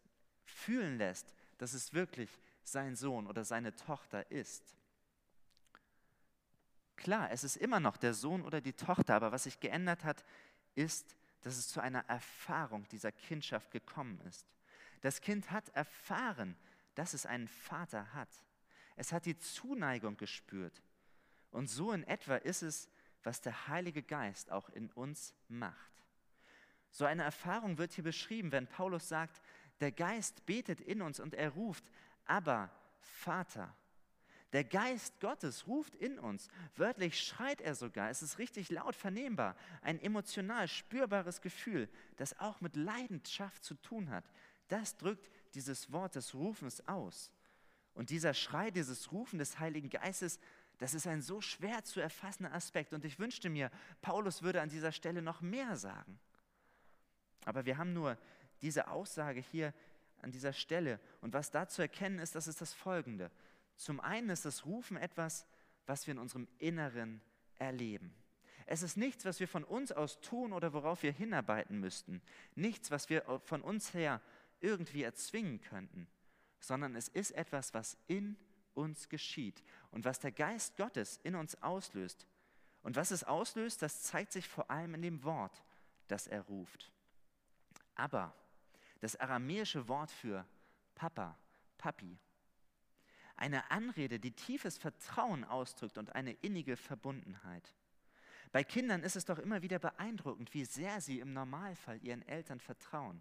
fühlen 0.45 0.99
lässt, 0.99 1.35
dass 1.59 1.73
es 1.73 1.93
wirklich 1.93 2.31
sein 2.63 2.97
Sohn 2.97 3.27
oder 3.27 3.45
seine 3.45 3.75
Tochter 3.75 4.31
ist. 4.31 4.75
Klar, 6.97 7.31
es 7.31 7.45
ist 7.45 7.57
immer 7.57 7.81
noch 7.81 7.97
der 7.97 8.15
Sohn 8.15 8.43
oder 8.43 8.61
die 8.61 8.73
Tochter, 8.73 9.15
aber 9.15 9.33
was 9.33 9.45
sich 9.45 9.61
geändert 9.61 10.05
hat, 10.05 10.25
ist, 10.75 11.17
dass 11.43 11.57
es 11.57 11.69
zu 11.69 11.81
einer 11.81 12.05
Erfahrung 12.09 12.87
dieser 12.89 13.13
Kindschaft 13.13 13.71
gekommen 13.71 14.21
ist. 14.29 14.47
Das 15.01 15.21
Kind 15.21 15.53
hat 15.53 15.69
erfahren, 15.71 16.57
dass 16.97 17.15
es 17.15 17.25
einen 17.25 17.47
Vater 17.47 18.13
hat. 18.13 18.29
Es 18.97 19.13
hat 19.13 19.27
die 19.27 19.39
Zuneigung 19.39 20.17
gespürt. 20.17 20.83
Und 21.53 21.69
so 21.69 21.93
in 21.93 22.03
etwa 22.03 22.37
ist 22.37 22.63
es, 22.63 22.89
was 23.23 23.41
der 23.41 23.69
Heilige 23.69 24.03
Geist 24.03 24.51
auch 24.51 24.69
in 24.71 24.91
uns 24.91 25.33
macht. 25.47 25.98
So 26.91 27.05
eine 27.05 27.23
Erfahrung 27.23 27.79
wird 27.79 27.93
hier 27.93 28.05
beschrieben, 28.05 28.53
wenn 28.53 28.67
Paulus 28.67 29.09
sagt, 29.09 29.41
der 29.81 29.93
Geist 29.93 30.45
betet 30.47 30.81
in 30.81 31.03
uns 31.03 31.21
und 31.21 31.35
er 31.35 31.51
ruft, 31.51 31.85
aber 32.25 32.71
Vater. 33.01 33.75
Der 34.53 34.65
Geist 34.65 35.21
Gottes 35.21 35.67
ruft 35.67 35.95
in 35.95 36.19
uns. 36.19 36.49
Wörtlich 36.75 37.21
schreit 37.21 37.61
er 37.61 37.75
sogar. 37.75 38.09
Es 38.09 38.23
ist 38.23 38.39
richtig 38.39 38.71
laut 38.71 38.97
vernehmbar. 38.97 39.55
Ein 39.83 40.01
emotional 40.01 40.69
spürbares 40.69 41.43
Gefühl, 41.43 41.89
das 42.17 42.39
auch 42.41 42.61
mit 42.63 42.75
Leidenschaft 42.75 43.63
zu 43.63 43.75
tun 43.75 44.09
hat. 44.11 44.25
Das 44.69 44.97
drückt 44.97 45.31
dieses 45.55 45.93
Wort 45.93 46.15
des 46.15 46.35
Rufens 46.35 46.87
aus. 46.89 47.31
Und 47.93 48.11
dieser 48.11 48.33
Schrei, 48.33 48.71
dieses 48.71 49.13
Rufen 49.13 49.39
des 49.39 49.59
Heiligen 49.59 49.91
Geistes, 49.91 50.39
das 50.79 50.95
ist 50.95 51.07
ein 51.07 51.21
so 51.21 51.41
schwer 51.41 51.85
zu 51.85 52.01
erfassender 52.01 52.55
Aspekt. 52.55 52.95
Und 52.95 53.05
ich 53.05 53.19
wünschte 53.19 53.51
mir, 53.51 53.71
Paulus 54.01 54.43
würde 54.43 54.63
an 54.63 54.71
dieser 54.71 54.93
Stelle 54.93 55.21
noch 55.21 55.43
mehr 55.43 55.77
sagen. 55.77 56.19
Aber 57.49 57.65
wir 57.65 57.79
haben 57.79 57.95
nur 57.95 58.19
diese 58.61 58.89
Aussage 58.89 59.41
hier 59.41 59.73
an 60.21 60.31
dieser 60.31 60.53
Stelle. 60.53 61.01
Und 61.23 61.33
was 61.33 61.51
da 61.51 61.67
zu 61.67 61.81
erkennen 61.81 62.19
ist, 62.19 62.35
das 62.35 62.47
ist 62.47 62.61
das 62.61 62.75
Folgende. 62.75 63.31
Zum 63.75 64.01
einen 64.01 64.29
ist 64.29 64.45
das 64.45 64.67
Rufen 64.67 64.99
etwas, 64.99 65.47
was 65.87 66.07
wir 66.07 66.13
in 66.13 66.19
unserem 66.19 66.47
Inneren 66.59 67.23
erleben. 67.55 68.15
Es 68.67 68.83
ist 68.83 68.99
nichts, 68.99 69.25
was 69.25 69.41
wir 69.41 69.49
von 69.49 69.65
uns 69.65 69.93
aus 69.93 70.21
tun 70.21 70.53
oder 70.53 70.75
worauf 70.75 71.03
wir 71.03 71.11
hinarbeiten 71.11 71.81
müssten. 71.81 72.21
Nichts, 72.55 72.91
was 72.91 73.09
wir 73.09 73.23
von 73.47 73.63
uns 73.63 73.95
her 73.95 74.21
irgendwie 74.61 75.05
erzwingen 75.05 75.63
könnten, 75.63 76.07
sondern 76.61 76.95
es 76.97 77.09
ist 77.09 77.31
etwas, 77.31 77.73
was 77.73 77.97
in 78.09 78.37
uns 78.75 79.09
geschieht 79.09 79.63
und 79.91 80.05
was 80.05 80.19
der 80.19 80.33
Geist 80.33 80.77
Gottes 80.77 81.19
in 81.23 81.35
uns 81.35 81.63
auslöst. 81.63 82.27
Und 82.83 82.97
was 82.97 83.11
es 83.11 83.25
auslöst, 83.25 83.81
das 83.81 84.03
zeigt 84.03 84.33
sich 84.33 84.47
vor 84.47 84.71
allem 84.71 84.93
in 84.93 85.01
dem 85.01 85.25
Wort, 85.25 85.65
das 86.09 86.27
er 86.27 86.43
ruft. 86.43 86.93
Aber 87.99 88.33
das 89.01 89.17
aramäische 89.17 89.89
Wort 89.89 90.11
für 90.11 90.47
Papa, 90.95 91.37
Papi. 91.77 92.17
Eine 93.37 93.71
Anrede, 93.71 94.19
die 94.19 94.33
tiefes 94.33 94.79
Vertrauen 94.79 95.45
ausdrückt 95.45 95.99
und 95.99 96.15
eine 96.15 96.33
innige 96.33 96.77
Verbundenheit. 96.77 97.75
Bei 98.53 98.65
Kindern 98.65 99.03
ist 99.03 99.17
es 99.17 99.25
doch 99.25 99.39
immer 99.39 99.63
wieder 99.63 99.79
beeindruckend, 99.79 100.55
wie 100.55 100.65
sehr 100.65 101.01
sie 101.01 101.19
im 101.19 101.33
Normalfall 101.33 102.03
ihren 102.03 102.23
Eltern 102.23 102.61
vertrauen, 102.61 103.21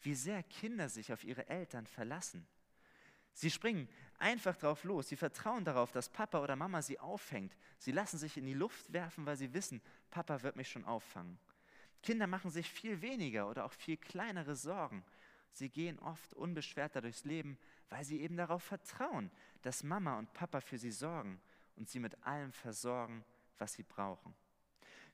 wie 0.00 0.14
sehr 0.14 0.42
Kinder 0.44 0.88
sich 0.88 1.12
auf 1.12 1.24
ihre 1.24 1.48
Eltern 1.48 1.86
verlassen. 1.86 2.46
Sie 3.34 3.50
springen 3.50 3.88
einfach 4.18 4.56
drauf 4.56 4.84
los, 4.84 5.08
sie 5.08 5.16
vertrauen 5.16 5.64
darauf, 5.64 5.90
dass 5.92 6.08
Papa 6.08 6.40
oder 6.40 6.56
Mama 6.56 6.82
sie 6.82 6.98
auffängt. 6.98 7.56
Sie 7.78 7.92
lassen 7.92 8.18
sich 8.18 8.36
in 8.36 8.46
die 8.46 8.54
Luft 8.54 8.92
werfen, 8.92 9.26
weil 9.26 9.36
sie 9.36 9.52
wissen, 9.52 9.82
Papa 10.10 10.42
wird 10.42 10.56
mich 10.56 10.68
schon 10.68 10.84
auffangen. 10.84 11.38
Kinder 12.02 12.26
machen 12.26 12.50
sich 12.50 12.70
viel 12.70 13.02
weniger 13.02 13.48
oder 13.48 13.64
auch 13.64 13.72
viel 13.72 13.96
kleinere 13.96 14.56
Sorgen. 14.56 15.04
Sie 15.52 15.68
gehen 15.68 15.98
oft 15.98 16.34
unbeschwerter 16.34 17.00
durchs 17.00 17.24
Leben, 17.24 17.58
weil 17.88 18.04
sie 18.04 18.20
eben 18.20 18.36
darauf 18.36 18.62
vertrauen, 18.62 19.30
dass 19.62 19.82
Mama 19.82 20.18
und 20.18 20.32
Papa 20.32 20.60
für 20.60 20.78
sie 20.78 20.90
sorgen 20.90 21.40
und 21.76 21.88
sie 21.88 21.98
mit 21.98 22.22
allem 22.24 22.52
versorgen, 22.52 23.24
was 23.56 23.74
sie 23.74 23.82
brauchen. 23.82 24.34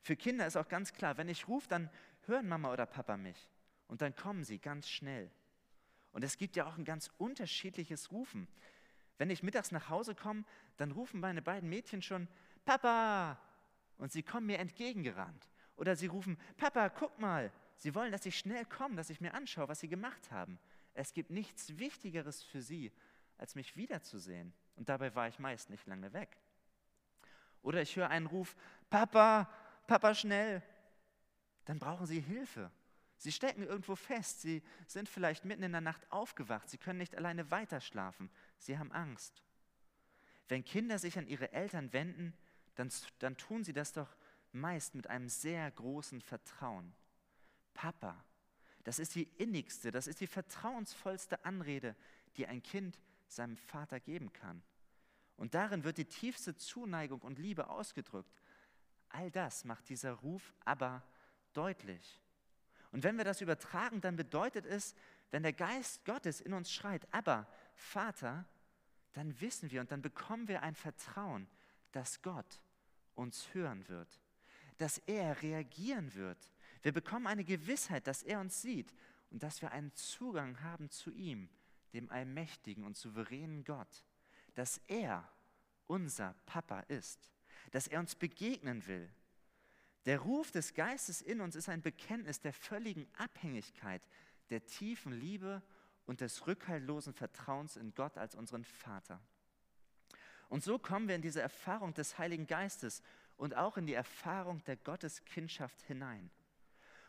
Für 0.01 0.15
Kinder 0.15 0.45
ist 0.45 0.57
auch 0.57 0.67
ganz 0.67 0.93
klar, 0.93 1.17
wenn 1.17 1.29
ich 1.29 1.47
rufe, 1.47 1.67
dann 1.67 1.89
hören 2.27 2.47
Mama 2.47 2.71
oder 2.71 2.85
Papa 2.85 3.17
mich 3.17 3.49
und 3.87 4.01
dann 4.01 4.15
kommen 4.15 4.43
sie 4.43 4.59
ganz 4.59 4.87
schnell. 4.87 5.31
Und 6.11 6.23
es 6.23 6.37
gibt 6.37 6.55
ja 6.55 6.65
auch 6.65 6.77
ein 6.77 6.85
ganz 6.85 7.11
unterschiedliches 7.17 8.11
Rufen. 8.11 8.47
Wenn 9.17 9.29
ich 9.29 9.43
mittags 9.43 9.71
nach 9.71 9.89
Hause 9.89 10.15
komme, 10.15 10.43
dann 10.77 10.91
rufen 10.91 11.19
meine 11.19 11.41
beiden 11.41 11.69
Mädchen 11.69 12.01
schon 12.01 12.27
Papa 12.65 13.39
und 13.97 14.11
sie 14.11 14.23
kommen 14.23 14.47
mir 14.47 14.59
entgegengerannt. 14.59 15.49
Oder 15.75 15.95
sie 15.95 16.07
rufen, 16.07 16.37
Papa, 16.57 16.89
guck 16.89 17.19
mal. 17.19 17.51
Sie 17.77 17.93
wollen, 17.93 18.11
dass 18.11 18.25
ich 18.25 18.37
schnell 18.37 18.65
komme, 18.65 18.95
dass 18.95 19.09
ich 19.09 19.19
mir 19.19 19.33
anschaue, 19.33 19.67
was 19.67 19.81
sie 19.81 19.89
gemacht 19.89 20.31
haben. 20.31 20.57
Es 20.93 21.13
gibt 21.13 21.29
nichts 21.29 21.77
Wichtigeres 21.77 22.43
für 22.43 22.61
sie, 22.61 22.91
als 23.37 23.55
mich 23.55 23.75
wiederzusehen. 23.75 24.53
Und 24.75 24.87
dabei 24.87 25.13
war 25.13 25.27
ich 25.27 25.39
meist 25.39 25.69
nicht 25.69 25.85
lange 25.87 26.13
weg. 26.13 26.37
Oder 27.61 27.81
ich 27.81 27.95
höre 27.95 28.09
einen 28.09 28.27
Ruf, 28.27 28.55
Papa, 28.89 29.49
Papa, 29.87 30.13
schnell. 30.13 30.63
Dann 31.65 31.79
brauchen 31.79 32.05
sie 32.05 32.19
Hilfe. 32.19 32.71
Sie 33.17 33.31
stecken 33.31 33.63
irgendwo 33.63 33.95
fest. 33.95 34.41
Sie 34.41 34.61
sind 34.87 35.09
vielleicht 35.09 35.45
mitten 35.45 35.63
in 35.63 35.71
der 35.71 35.81
Nacht 35.81 36.09
aufgewacht. 36.11 36.69
Sie 36.69 36.77
können 36.77 36.99
nicht 36.99 37.15
alleine 37.15 37.49
weiterschlafen. 37.51 38.29
Sie 38.57 38.77
haben 38.77 38.91
Angst. 38.91 39.43
Wenn 40.47 40.63
Kinder 40.63 40.99
sich 40.99 41.17
an 41.17 41.27
ihre 41.27 41.51
Eltern 41.51 41.91
wenden, 41.91 42.33
dann, 42.75 42.91
dann 43.19 43.35
tun 43.37 43.63
sie 43.63 43.73
das 43.73 43.93
doch 43.93 44.15
meist 44.55 44.95
mit 44.95 45.07
einem 45.07 45.29
sehr 45.29 45.69
großen 45.71 46.21
Vertrauen. 46.21 46.93
Papa, 47.73 48.23
das 48.83 48.99
ist 48.99 49.15
die 49.15 49.29
innigste, 49.37 49.91
das 49.91 50.07
ist 50.07 50.21
die 50.21 50.27
vertrauensvollste 50.27 51.43
Anrede, 51.43 51.95
die 52.37 52.47
ein 52.47 52.63
Kind 52.63 52.99
seinem 53.27 53.57
Vater 53.57 53.99
geben 53.99 54.31
kann. 54.31 54.61
Und 55.37 55.53
darin 55.53 55.83
wird 55.83 55.97
die 55.97 56.05
tiefste 56.05 56.55
Zuneigung 56.55 57.21
und 57.21 57.39
Liebe 57.39 57.69
ausgedrückt. 57.69 58.41
All 59.09 59.29
das 59.31 59.65
macht 59.65 59.89
dieser 59.89 60.13
Ruf 60.13 60.53
aber 60.63 61.03
deutlich. 61.53 62.21
Und 62.91 63.03
wenn 63.03 63.17
wir 63.17 63.25
das 63.25 63.41
übertragen, 63.41 63.99
dann 63.99 64.15
bedeutet 64.15 64.65
es, 64.65 64.95
wenn 65.31 65.43
der 65.43 65.53
Geist 65.53 66.05
Gottes 66.05 66.39
in 66.39 66.53
uns 66.53 66.71
schreit, 66.71 67.05
aber 67.11 67.47
Vater, 67.73 68.45
dann 69.13 69.39
wissen 69.41 69.71
wir 69.71 69.81
und 69.81 69.91
dann 69.91 70.01
bekommen 70.01 70.47
wir 70.47 70.61
ein 70.61 70.75
Vertrauen, 70.75 71.47
dass 71.91 72.21
Gott 72.21 72.61
uns 73.15 73.53
hören 73.53 73.87
wird 73.89 74.21
dass 74.77 74.97
er 74.99 75.41
reagieren 75.41 76.13
wird. 76.15 76.51
Wir 76.81 76.91
bekommen 76.91 77.27
eine 77.27 77.43
Gewissheit, 77.43 78.07
dass 78.07 78.23
er 78.23 78.39
uns 78.39 78.61
sieht 78.61 78.93
und 79.31 79.43
dass 79.43 79.61
wir 79.61 79.71
einen 79.71 79.93
Zugang 79.93 80.61
haben 80.61 80.89
zu 80.89 81.11
ihm, 81.11 81.49
dem 81.93 82.09
allmächtigen 82.11 82.83
und 82.83 82.95
souveränen 82.97 83.63
Gott. 83.63 84.05
Dass 84.53 84.79
er 84.87 85.27
unser 85.87 86.35
Papa 86.45 86.81
ist, 86.81 87.31
dass 87.71 87.87
er 87.87 87.99
uns 87.99 88.15
begegnen 88.15 88.85
will. 88.87 89.09
Der 90.05 90.19
Ruf 90.19 90.51
des 90.51 90.73
Geistes 90.73 91.21
in 91.21 91.41
uns 91.41 91.55
ist 91.55 91.69
ein 91.69 91.81
Bekenntnis 91.81 92.39
der 92.39 92.53
völligen 92.53 93.07
Abhängigkeit, 93.17 94.07
der 94.49 94.65
tiefen 94.65 95.11
Liebe 95.13 95.63
und 96.05 96.21
des 96.21 96.45
rückhaltlosen 96.45 97.13
Vertrauens 97.13 97.75
in 97.75 97.93
Gott 97.95 98.17
als 98.17 98.35
unseren 98.35 98.63
Vater. 98.63 99.19
Und 100.49 100.63
so 100.63 100.77
kommen 100.77 101.07
wir 101.07 101.15
in 101.15 101.23
diese 101.23 101.41
Erfahrung 101.41 101.93
des 101.93 102.19
Heiligen 102.19 102.45
Geistes 102.45 103.01
und 103.37 103.55
auch 103.55 103.77
in 103.77 103.85
die 103.85 103.93
Erfahrung 103.93 104.63
der 104.65 104.77
Gotteskindschaft 104.77 105.81
hinein. 105.83 106.29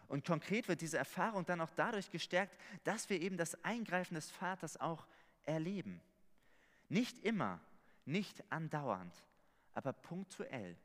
Und 0.09 0.25
konkret 0.25 0.69
wird 0.69 0.81
diese 0.81 0.99
Erfahrung 0.99 1.45
dann 1.45 1.61
auch 1.61 1.71
dadurch 1.75 2.11
gestärkt, 2.11 2.57
dass 2.85 3.11
wir 3.11 3.21
eben 3.21 3.37
das 3.37 3.63
Eingreifen 3.65 4.15
des 4.15 4.31
Vaters 4.31 4.77
auch 4.77 5.07
erleben. 5.45 6.01
Nicht 6.89 7.19
immer, 7.25 7.61
nicht 8.05 8.45
andauernd, 8.51 9.15
aber 9.75 9.93
punktuell. 9.93 10.77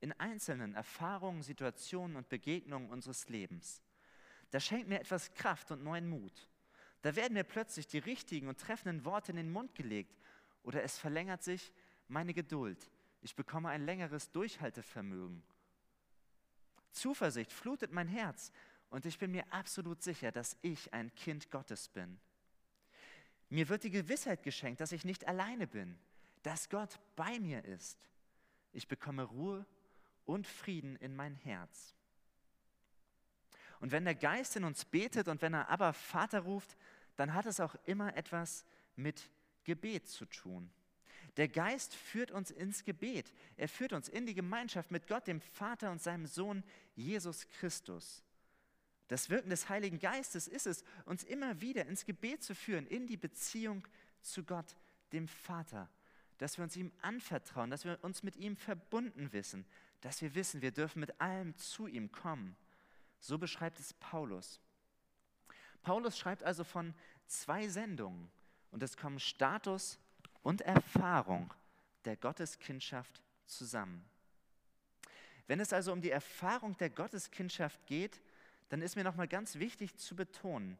In 0.00 0.12
einzelnen 0.12 0.74
Erfahrungen, 0.74 1.42
Situationen 1.42 2.16
und 2.16 2.28
Begegnungen 2.28 2.90
unseres 2.90 3.28
Lebens. 3.28 3.80
Das 4.50 4.66
schenkt 4.66 4.88
mir 4.88 5.00
etwas 5.00 5.32
Kraft 5.32 5.70
und 5.70 5.82
neuen 5.82 6.08
Mut. 6.08 6.48
Da 7.02 7.16
werden 7.16 7.34
mir 7.34 7.44
plötzlich 7.44 7.86
die 7.86 7.98
richtigen 7.98 8.48
und 8.48 8.60
treffenden 8.60 9.04
Worte 9.04 9.32
in 9.32 9.36
den 9.36 9.50
Mund 9.50 9.74
gelegt 9.74 10.18
oder 10.62 10.82
es 10.82 10.98
verlängert 10.98 11.42
sich 11.42 11.72
meine 12.08 12.34
Geduld, 12.34 12.90
Ich 13.22 13.34
bekomme 13.36 13.68
ein 13.68 13.86
längeres 13.86 14.30
Durchhaltevermögen. 14.32 15.42
Zuversicht 16.90 17.52
flutet 17.52 17.92
mein 17.92 18.08
Herz 18.08 18.52
und 18.90 19.06
ich 19.06 19.18
bin 19.18 19.30
mir 19.30 19.50
absolut 19.52 20.02
sicher, 20.02 20.32
dass 20.32 20.56
ich 20.60 20.92
ein 20.92 21.14
Kind 21.14 21.50
Gottes 21.50 21.88
bin. 21.88 22.20
Mir 23.48 23.68
wird 23.68 23.84
die 23.84 23.90
Gewissheit 23.90 24.42
geschenkt, 24.42 24.80
dass 24.80 24.92
ich 24.92 25.04
nicht 25.04 25.26
alleine 25.26 25.66
bin, 25.66 25.98
dass 26.42 26.68
Gott 26.68 26.98
bei 27.16 27.38
mir 27.38 27.64
ist. 27.64 27.98
Ich 28.72 28.88
bekomme 28.88 29.22
Ruhe 29.22 29.64
und 30.24 30.46
Frieden 30.46 30.96
in 30.96 31.14
mein 31.14 31.34
Herz. 31.34 31.94
Und 33.80 33.92
wenn 33.92 34.04
der 34.04 34.14
Geist 34.14 34.56
in 34.56 34.64
uns 34.64 34.84
betet 34.84 35.28
und 35.28 35.42
wenn 35.42 35.54
er 35.54 35.68
aber 35.68 35.92
Vater 35.92 36.40
ruft, 36.40 36.76
dann 37.16 37.34
hat 37.34 37.46
es 37.46 37.60
auch 37.60 37.74
immer 37.84 38.16
etwas 38.16 38.64
mit 38.96 39.30
Gebet 39.64 40.08
zu 40.08 40.24
tun. 40.26 40.70
Der 41.36 41.48
Geist 41.48 41.94
führt 41.94 42.30
uns 42.30 42.50
ins 42.50 42.84
Gebet. 42.84 43.32
Er 43.56 43.68
führt 43.68 43.92
uns 43.92 44.08
in 44.08 44.26
die 44.26 44.34
Gemeinschaft 44.34 44.90
mit 44.90 45.06
Gott, 45.06 45.26
dem 45.26 45.40
Vater 45.40 45.90
und 45.90 46.02
seinem 46.02 46.26
Sohn 46.26 46.62
Jesus 46.94 47.48
Christus. 47.48 48.22
Das 49.08 49.30
Wirken 49.30 49.50
des 49.50 49.68
Heiligen 49.68 49.98
Geistes 49.98 50.46
ist 50.48 50.66
es, 50.66 50.84
uns 51.04 51.24
immer 51.24 51.60
wieder 51.60 51.86
ins 51.86 52.04
Gebet 52.04 52.42
zu 52.42 52.54
führen, 52.54 52.86
in 52.86 53.06
die 53.06 53.16
Beziehung 53.16 53.86
zu 54.20 54.44
Gott, 54.44 54.76
dem 55.12 55.28
Vater, 55.28 55.90
dass 56.38 56.58
wir 56.58 56.64
uns 56.64 56.76
ihm 56.76 56.92
anvertrauen, 57.00 57.70
dass 57.70 57.84
wir 57.84 57.98
uns 58.02 58.22
mit 58.22 58.36
ihm 58.36 58.56
verbunden 58.56 59.32
wissen, 59.32 59.66
dass 60.00 60.20
wir 60.20 60.34
wissen, 60.34 60.62
wir 60.62 60.72
dürfen 60.72 61.00
mit 61.00 61.20
allem 61.20 61.56
zu 61.56 61.86
ihm 61.86 62.10
kommen. 62.10 62.56
So 63.20 63.38
beschreibt 63.38 63.78
es 63.78 63.94
Paulus. 63.94 64.60
Paulus 65.82 66.18
schreibt 66.18 66.42
also 66.42 66.64
von 66.64 66.94
zwei 67.26 67.68
Sendungen 67.68 68.30
und 68.70 68.82
es 68.82 68.96
kommen 68.96 69.20
Status 69.20 69.98
und 70.42 70.60
Erfahrung 70.62 71.52
der 72.04 72.16
Gotteskindschaft 72.16 73.22
zusammen. 73.46 74.04
Wenn 75.46 75.60
es 75.60 75.72
also 75.72 75.92
um 75.92 76.00
die 76.00 76.10
Erfahrung 76.10 76.76
der 76.78 76.90
Gotteskindschaft 76.90 77.86
geht, 77.86 78.20
dann 78.68 78.82
ist 78.82 78.96
mir 78.96 79.04
nochmal 79.04 79.28
ganz 79.28 79.56
wichtig 79.56 79.96
zu 79.96 80.16
betonen, 80.16 80.78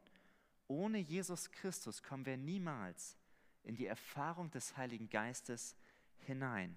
ohne 0.67 0.97
Jesus 0.97 1.51
Christus 1.51 2.01
kommen 2.01 2.25
wir 2.25 2.37
niemals 2.37 3.17
in 3.63 3.75
die 3.75 3.85
Erfahrung 3.85 4.49
des 4.51 4.75
Heiligen 4.77 5.09
Geistes 5.09 5.75
hinein. 6.19 6.75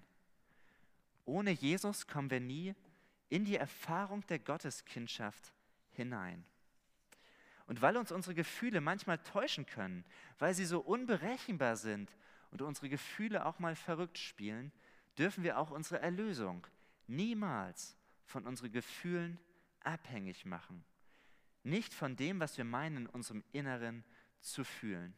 Ohne 1.25 1.51
Jesus 1.51 2.07
kommen 2.07 2.29
wir 2.29 2.39
nie 2.39 2.75
in 3.29 3.45
die 3.45 3.57
Erfahrung 3.57 4.25
der 4.27 4.39
Gotteskindschaft 4.39 5.51
hinein. 5.91 6.45
Und 7.65 7.81
weil 7.81 7.97
uns 7.97 8.11
unsere 8.11 8.33
Gefühle 8.35 8.79
manchmal 8.79 9.17
täuschen 9.17 9.65
können, 9.65 10.05
weil 10.39 10.53
sie 10.53 10.65
so 10.65 10.79
unberechenbar 10.79 11.75
sind 11.75 12.15
und 12.51 12.61
unsere 12.61 12.89
Gefühle 12.89 13.45
auch 13.45 13.59
mal 13.59 13.75
verrückt 13.75 14.17
spielen, 14.17 14.71
dürfen 15.17 15.43
wir 15.43 15.57
auch 15.57 15.71
unsere 15.71 16.01
Erlösung 16.01 16.65
niemals 17.07 17.97
von 18.25 18.45
unseren 18.45 18.71
Gefühlen 18.71 19.39
abhängig 19.81 20.45
machen. 20.45 20.83
Nicht 21.63 21.93
von 21.93 22.15
dem, 22.15 22.39
was 22.39 22.57
wir 22.57 22.65
meinen, 22.65 22.97
in 22.97 23.07
unserem 23.07 23.43
Inneren 23.51 24.03
zu 24.41 24.63
fühlen, 24.63 25.13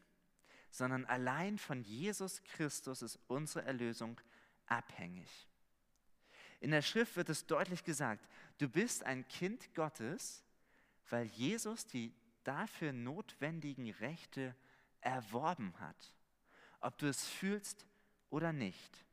sondern 0.72 1.06
allein 1.06 1.58
von 1.58 1.82
Jesus 1.82 2.44
Christus 2.44 3.02
ist 3.02 3.20
unsere 3.28 3.66
Erlösung 3.66 4.20
abhängig. 4.68 5.48
In 6.60 6.72
der 6.72 6.82
Schrift 6.82 7.16
wird 7.16 7.30
es 7.30 7.46
deutlich 7.48 7.84
gesagt, 7.84 8.28
du 8.58 8.68
bist 8.68 9.04
ein 9.04 9.28
Kind 9.28 9.74
Gottes, 9.74 10.44
weil 11.10 11.26
Jesus 11.28 11.88
die 11.88 12.14
dafür 12.44 12.94
notwendigen 12.94 13.90
Rechte 13.92 14.56
erworben 15.02 15.74
hat. 15.80 16.14
Ob 16.82 16.98
du 16.98 17.08
es 17.08 17.28
fühlst 17.28 17.86
oder 18.30 18.54
nicht. 18.54 19.06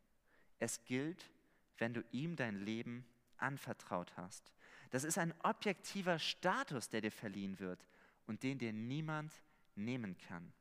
Es 0.58 0.84
gilt, 0.84 1.30
wenn 1.78 1.94
du 1.94 2.02
ihm 2.12 2.36
dein 2.36 2.56
Leben 2.56 3.06
anvertraut 3.38 4.16
hast. 4.16 4.52
Das 4.90 5.04
ist 5.04 5.18
ein 5.18 5.34
objektiver 5.42 6.18
Status, 6.18 6.88
der 6.88 7.00
dir 7.00 7.12
verliehen 7.12 7.58
wird 7.58 7.86
und 8.26 8.42
den 8.42 8.58
dir 8.58 8.72
niemand 8.72 9.32
nehmen 9.74 10.16
kann. 10.16 10.52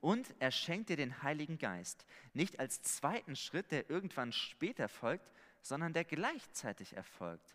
Und 0.00 0.34
er 0.38 0.50
schenkt 0.50 0.88
dir 0.88 0.96
den 0.96 1.22
Heiligen 1.22 1.58
Geist, 1.58 2.06
nicht 2.32 2.58
als 2.58 2.80
zweiten 2.82 3.36
Schritt, 3.36 3.70
der 3.70 3.90
irgendwann 3.90 4.32
später 4.32 4.88
folgt, 4.88 5.30
sondern 5.60 5.92
der 5.92 6.04
gleichzeitig 6.04 6.96
erfolgt, 6.96 7.54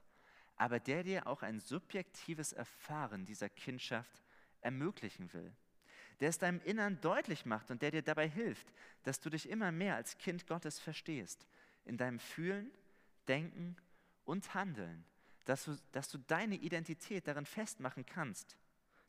aber 0.56 0.80
der 0.80 1.04
dir 1.04 1.26
auch 1.26 1.42
ein 1.42 1.60
subjektives 1.60 2.54
Erfahren 2.54 3.26
dieser 3.26 3.50
Kindschaft 3.50 4.22
ermöglichen 4.62 5.34
will, 5.34 5.56
der 6.19 6.30
es 6.30 6.38
deinem 6.38 6.62
Innern 6.63 6.99
deutlich 7.01 7.45
macht 7.45 7.71
und 7.71 7.82
der 7.82 7.91
dir 7.91 8.01
dabei 8.01 8.28
hilft, 8.28 8.67
dass 9.04 9.19
du 9.19 9.30
dich 9.30 9.49
immer 9.49 9.71
mehr 9.71 9.95
als 9.95 10.17
Kind 10.17 10.47
Gottes 10.47 10.80
verstehst, 10.80 11.45
in 11.86 11.97
deinem 11.97 12.19
Fühlen, 12.19 12.71
Denken 13.28 13.75
und 14.23 14.54
Handeln, 14.54 15.04
dass 15.45 15.65
du, 15.65 15.78
dass 15.91 16.10
du 16.10 16.17
deine 16.17 16.56
Identität 16.56 17.28
darin 17.28 17.45
festmachen 17.45 18.06
kannst, 18.06 18.58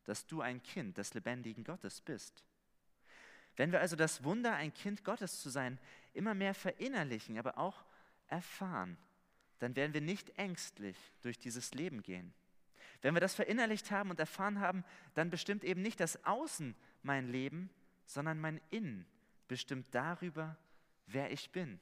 dass 0.05 0.27
du 0.27 0.41
ein 0.41 0.63
Kind 0.63 0.99
des 0.99 1.15
lebendigen 1.15 1.65
Gottes 1.65 2.01
bist. 2.01 2.45
Wenn 3.57 3.73
wir 3.73 3.81
also 3.81 3.97
das 3.97 4.23
Wunder, 4.23 4.55
ein 4.55 4.73
Kind 4.73 5.05
Gottes 5.05 5.41
zu 5.41 5.49
sein, 5.49 5.79
immer 6.13 6.35
mehr 6.35 6.55
verinnerlichen, 6.55 7.39
aber 7.39 7.59
auch 7.59 7.85
erfahren, 8.29 8.99
dann 9.59 9.75
werden 9.77 9.95
wir 9.95 10.03
nicht 10.03 10.39
ängstlich 10.39 10.97
durch 11.23 11.39
dieses 11.39 11.73
Leben 11.73 12.03
gehen. 12.03 12.35
Wenn 13.07 13.15
wir 13.15 13.21
das 13.21 13.37
verinnerlicht 13.37 13.93
haben 13.93 14.11
und 14.11 14.19
erfahren 14.19 14.59
haben, 14.59 14.85
dann 15.15 15.31
bestimmt 15.31 15.63
eben 15.63 15.81
nicht 15.81 16.01
das 16.01 16.25
Außen 16.25 16.75
mein 17.05 17.29
Leben, 17.29 17.71
sondern 18.05 18.41
mein 18.41 18.61
Innen 18.71 19.07
bestimmt 19.47 19.87
darüber, 19.95 20.57
wer 21.07 21.31
ich 21.31 21.53
bin, 21.53 21.79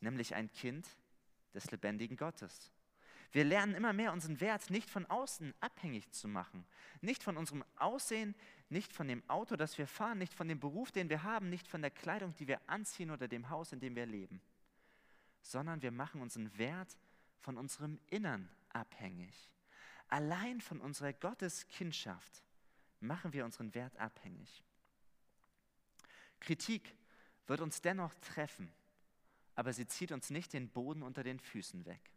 nämlich 0.00 0.34
ein 0.34 0.52
Kind 0.52 0.86
des 1.54 1.70
lebendigen 1.70 2.18
Gottes. 2.18 2.70
Wir 3.32 3.44
lernen 3.44 3.74
immer 3.74 3.94
mehr 3.94 4.12
unseren 4.12 4.38
Wert 4.42 4.68
nicht 4.68 4.90
von 4.90 5.06
außen 5.06 5.54
abhängig 5.60 6.10
zu 6.12 6.28
machen, 6.28 6.66
nicht 7.00 7.22
von 7.22 7.38
unserem 7.38 7.64
Aussehen, 7.76 8.34
nicht 8.68 8.92
von 8.92 9.08
dem 9.08 9.26
Auto, 9.30 9.56
das 9.56 9.78
wir 9.78 9.86
fahren, 9.86 10.18
nicht 10.18 10.34
von 10.34 10.48
dem 10.48 10.60
Beruf, 10.60 10.92
den 10.92 11.08
wir 11.08 11.22
haben, 11.22 11.48
nicht 11.48 11.66
von 11.66 11.80
der 11.80 11.90
Kleidung, 11.90 12.34
die 12.34 12.46
wir 12.46 12.60
anziehen 12.66 13.10
oder 13.10 13.26
dem 13.26 13.48
Haus, 13.48 13.72
in 13.72 13.80
dem 13.80 13.96
wir 13.96 14.04
leben 14.04 14.42
sondern 15.46 15.80
wir 15.80 15.92
machen 15.92 16.20
unseren 16.20 16.56
Wert 16.58 16.96
von 17.38 17.56
unserem 17.56 18.00
Innern 18.08 18.50
abhängig. 18.70 19.55
Allein 20.08 20.60
von 20.60 20.80
unserer 20.80 21.12
Gotteskindschaft 21.12 22.42
machen 23.00 23.32
wir 23.32 23.44
unseren 23.44 23.74
Wert 23.74 23.96
abhängig. 23.96 24.62
Kritik 26.40 26.96
wird 27.46 27.60
uns 27.60 27.80
dennoch 27.80 28.14
treffen, 28.14 28.72
aber 29.54 29.72
sie 29.72 29.86
zieht 29.86 30.12
uns 30.12 30.30
nicht 30.30 30.52
den 30.52 30.68
Boden 30.68 31.02
unter 31.02 31.22
den 31.22 31.40
Füßen 31.40 31.84
weg, 31.86 32.12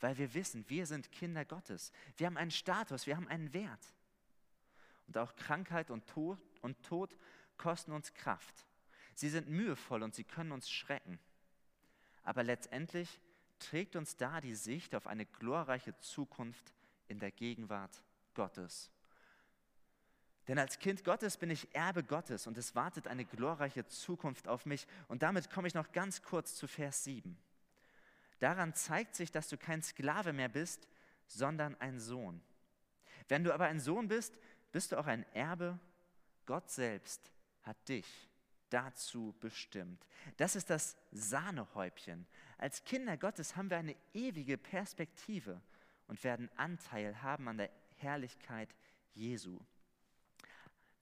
weil 0.00 0.18
wir 0.18 0.34
wissen, 0.34 0.68
wir 0.68 0.86
sind 0.86 1.12
Kinder 1.12 1.44
Gottes. 1.44 1.92
Wir 2.16 2.26
haben 2.26 2.36
einen 2.36 2.50
Status, 2.50 3.06
wir 3.06 3.16
haben 3.16 3.28
einen 3.28 3.52
Wert. 3.52 3.94
Und 5.06 5.18
auch 5.18 5.36
Krankheit 5.36 5.90
und 5.90 6.06
Tod, 6.06 6.38
und 6.62 6.82
Tod 6.82 7.16
kosten 7.56 7.92
uns 7.92 8.12
Kraft. 8.14 8.66
Sie 9.14 9.28
sind 9.28 9.48
mühevoll 9.48 10.02
und 10.02 10.14
sie 10.14 10.24
können 10.24 10.52
uns 10.52 10.70
schrecken 10.70 11.18
aber 12.22 12.42
letztendlich 12.42 13.20
trägt 13.58 13.96
uns 13.96 14.16
da 14.16 14.40
die 14.40 14.54
Sicht 14.54 14.94
auf 14.94 15.06
eine 15.06 15.26
glorreiche 15.26 15.96
Zukunft 15.98 16.72
in 17.10 17.18
der 17.18 17.32
Gegenwart 17.32 18.02
Gottes. 18.34 18.90
Denn 20.48 20.58
als 20.58 20.78
Kind 20.78 21.04
Gottes 21.04 21.36
bin 21.36 21.50
ich 21.50 21.74
Erbe 21.74 22.02
Gottes 22.02 22.46
und 22.46 22.56
es 22.56 22.74
wartet 22.74 23.06
eine 23.06 23.24
glorreiche 23.24 23.86
Zukunft 23.86 24.48
auf 24.48 24.66
mich. 24.66 24.86
Und 25.08 25.22
damit 25.22 25.50
komme 25.50 25.68
ich 25.68 25.74
noch 25.74 25.92
ganz 25.92 26.22
kurz 26.22 26.56
zu 26.56 26.66
Vers 26.66 27.04
7. 27.04 27.36
Daran 28.38 28.74
zeigt 28.74 29.14
sich, 29.14 29.30
dass 29.30 29.48
du 29.48 29.58
kein 29.58 29.82
Sklave 29.82 30.32
mehr 30.32 30.48
bist, 30.48 30.88
sondern 31.26 31.78
ein 31.80 32.00
Sohn. 32.00 32.40
Wenn 33.28 33.44
du 33.44 33.52
aber 33.52 33.66
ein 33.66 33.80
Sohn 33.80 34.08
bist, 34.08 34.38
bist 34.72 34.92
du 34.92 34.98
auch 34.98 35.06
ein 35.06 35.24
Erbe. 35.34 35.78
Gott 36.46 36.70
selbst 36.70 37.30
hat 37.62 37.88
dich 37.88 38.06
dazu 38.70 39.34
bestimmt. 39.40 40.04
Das 40.36 40.56
ist 40.56 40.70
das 40.70 40.96
Sahnehäubchen. 41.12 42.26
Als 42.58 42.82
Kinder 42.84 43.16
Gottes 43.16 43.56
haben 43.56 43.70
wir 43.70 43.78
eine 43.78 43.96
ewige 44.14 44.56
Perspektive 44.56 45.60
und 46.10 46.24
werden 46.24 46.50
Anteil 46.56 47.22
haben 47.22 47.46
an 47.46 47.56
der 47.56 47.70
Herrlichkeit 47.98 48.74
Jesu. 49.14 49.60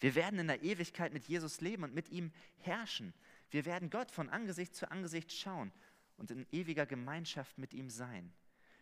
Wir 0.01 0.15
werden 0.15 0.39
in 0.39 0.49
der 0.49 0.63
Ewigkeit 0.63 1.15
mit 1.15 1.25
Jesus 1.25 1.63
leben 1.63 1.83
und 1.83 1.95
mit 1.95 2.11
ihm 2.11 2.31
herrschen. 2.59 3.15
Wir 3.51 3.65
werden 3.65 3.89
Gott 3.89 4.11
von 4.11 4.29
Angesicht 4.29 4.77
zu 4.77 4.91
Angesicht 4.91 5.33
schauen 5.33 5.73
und 6.19 6.31
in 6.31 6.47
ewiger 6.53 6.85
Gemeinschaft 6.85 7.57
mit 7.57 7.73
ihm 7.73 7.89
sein. 7.89 8.35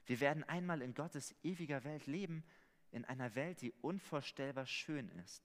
Wir 0.04 0.18
werden 0.18 0.42
einmal 0.42 0.82
in 0.82 0.94
Gottes 0.94 1.32
ewiger 1.44 1.84
Welt 1.84 2.08
leben, 2.08 2.42
in 2.90 3.04
einer 3.04 3.36
Welt, 3.36 3.62
die 3.62 3.72
unvorstellbar 3.80 4.66
schön 4.66 5.08
ist. 5.24 5.44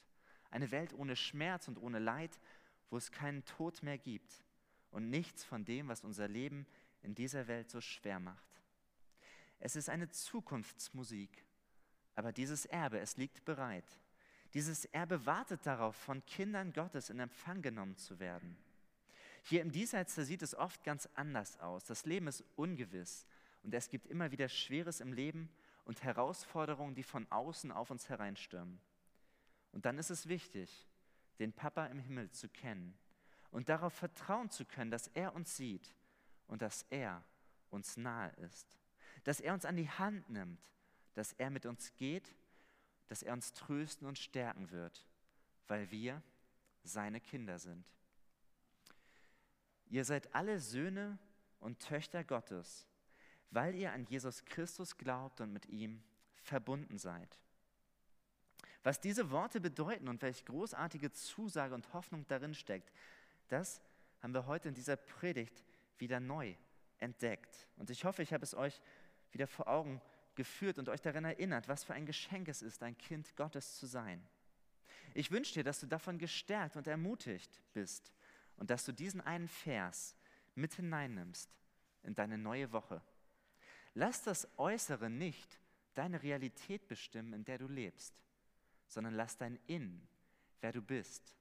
Eine 0.50 0.72
Welt 0.72 0.94
ohne 0.94 1.16
Schmerz 1.16 1.68
und 1.68 1.78
ohne 1.78 2.00
Leid, 2.00 2.40
wo 2.90 2.98
es 2.98 3.12
keinen 3.12 3.46
Tod 3.46 3.84
mehr 3.84 4.00
gibt 4.00 4.44
und 4.90 5.12
nichts 5.12 5.44
von 5.44 5.64
dem, 5.64 5.90
was 5.90 6.04
unser 6.04 6.28
Leben 6.28 6.66
in 7.04 7.14
dieser 7.14 7.48
Welt 7.48 7.70
so 7.70 7.82
schwer 7.82 8.20
macht. 8.20 8.51
Es 9.62 9.76
ist 9.76 9.90
eine 9.90 10.10
Zukunftsmusik, 10.10 11.46
aber 12.16 12.34
dieses 12.34 12.66
Erbe, 12.66 13.00
es 13.00 13.18
liegt 13.18 13.46
bereit. 13.46 13.86
Dieses 14.56 14.86
Erbe 14.86 15.26
wartet 15.26 15.66
darauf, 15.66 15.96
von 15.96 16.26
Kindern 16.26 16.74
Gottes 16.74 17.12
in 17.12 17.20
Empfang 17.20 17.62
genommen 17.62 17.96
zu 17.96 18.20
werden. 18.20 18.58
Hier 19.44 19.62
im 19.62 19.72
Diesseits, 19.72 20.16
da 20.16 20.24
sieht 20.24 20.42
es 20.42 20.56
oft 20.56 20.84
ganz 20.84 21.08
anders 21.14 21.60
aus. 21.60 21.86
Das 21.86 22.06
Leben 22.06 22.28
ist 22.28 22.44
ungewiss 22.56 23.28
und 23.64 23.74
es 23.74 23.90
gibt 23.90 24.08
immer 24.08 24.32
wieder 24.32 24.50
Schweres 24.50 25.00
im 25.00 25.14
Leben 25.14 25.48
und 25.86 26.04
Herausforderungen, 26.04 26.96
die 26.96 27.04
von 27.04 27.32
außen 27.32 27.72
auf 27.72 27.92
uns 27.92 28.10
hereinstürmen. 28.10 28.80
Und 29.72 29.86
dann 29.86 30.00
ist 30.00 30.10
es 30.10 30.28
wichtig, 30.28 30.88
den 31.40 31.54
Papa 31.54 31.86
im 31.86 32.00
Himmel 32.00 32.32
zu 32.32 32.50
kennen 32.50 32.98
und 33.52 33.70
darauf 33.70 33.94
vertrauen 33.94 34.50
zu 34.50 34.66
können, 34.66 34.92
dass 34.92 35.08
er 35.10 35.36
uns 35.36 35.56
sieht 35.56 35.94
und 36.48 36.64
dass 36.64 36.86
er 36.90 37.24
uns 37.70 37.96
nahe 37.96 38.32
ist, 38.38 38.68
dass 39.24 39.40
er 39.40 39.54
uns 39.54 39.66
an 39.66 39.78
die 39.78 39.90
Hand 39.90 40.30
nimmt, 40.30 40.60
dass 41.14 41.34
er 41.34 41.50
mit 41.50 41.66
uns 41.66 41.94
geht, 41.96 42.34
dass 43.08 43.24
er 43.24 43.34
uns 43.34 43.54
trösten 43.54 44.08
und 44.08 44.18
stärken 44.18 44.72
wird, 44.72 45.06
weil 45.68 45.92
wir 45.92 46.22
seine 46.84 47.20
Kinder 47.20 47.60
sind. 47.60 47.86
Ihr 49.88 50.06
seid 50.06 50.34
alle 50.34 50.60
Söhne 50.60 51.20
und 51.60 51.80
Töchter 51.80 52.24
Gottes, 52.24 52.88
weil 53.50 53.76
ihr 53.76 53.92
an 53.92 54.06
Jesus 54.06 54.46
Christus 54.46 54.98
glaubt 54.98 55.42
und 55.42 55.52
mit 55.52 55.66
ihm 55.68 56.02
verbunden 56.42 56.98
seid. 56.98 57.40
Was 58.84 59.00
diese 59.00 59.30
Worte 59.30 59.62
bedeuten 59.62 60.08
und 60.08 60.22
welche 60.22 60.46
großartige 60.46 61.12
Zusage 61.12 61.76
und 61.76 61.94
Hoffnung 61.94 62.26
darin 62.28 62.56
steckt, 62.56 62.92
das 63.50 63.82
haben 64.22 64.34
wir 64.34 64.48
heute 64.48 64.70
in 64.70 64.74
dieser 64.74 64.96
Predigt 64.96 65.64
wieder 65.98 66.20
neu 66.20 66.56
entdeckt. 66.98 67.68
Und 67.76 67.90
ich 67.90 68.06
hoffe, 68.06 68.24
ich 68.24 68.34
habe 68.34 68.44
es 68.44 68.56
euch 68.56 68.82
wieder 69.32 69.48
vor 69.48 69.68
Augen 69.68 70.02
geführt 70.36 70.78
und 70.78 70.90
euch 70.90 71.02
daran 71.02 71.26
erinnert, 71.26 71.68
was 71.68 71.84
für 71.84 71.94
ein 71.94 72.06
Geschenk 72.06 72.48
es 72.48 72.62
ist, 72.62 72.84
ein 72.84 72.98
Kind 72.98 73.36
Gottes 73.36 73.78
zu 73.78 73.86
sein. 73.86 74.26
Ich 75.14 75.32
wünsche 75.32 75.54
dir, 75.54 75.64
dass 75.64 75.80
du 75.80 75.88
davon 75.88 76.18
gestärkt 76.18 76.78
und 76.78 76.88
ermutigt 76.88 77.62
bist 77.74 78.12
und 78.58 78.70
dass 78.70 78.86
du 78.86 78.92
diesen 78.92 79.22
einen 79.22 79.48
Vers 79.48 80.16
mit 80.56 80.74
hineinnimmst 80.76 81.50
in 82.04 82.16
deine 82.16 82.38
neue 82.38 82.72
Woche. 82.72 83.02
Lass 83.94 84.24
das 84.24 84.48
Äußere 84.58 85.10
nicht 85.10 85.60
deine 85.94 86.24
Realität 86.24 86.88
bestimmen, 86.88 87.34
in 87.34 87.44
der 87.44 87.58
du 87.58 87.68
lebst, 87.68 88.16
sondern 88.88 89.14
lass 89.14 89.38
dein 89.38 89.60
Innen, 89.68 90.08
wer 90.62 90.72
du 90.72 90.82
bist, 90.82 91.36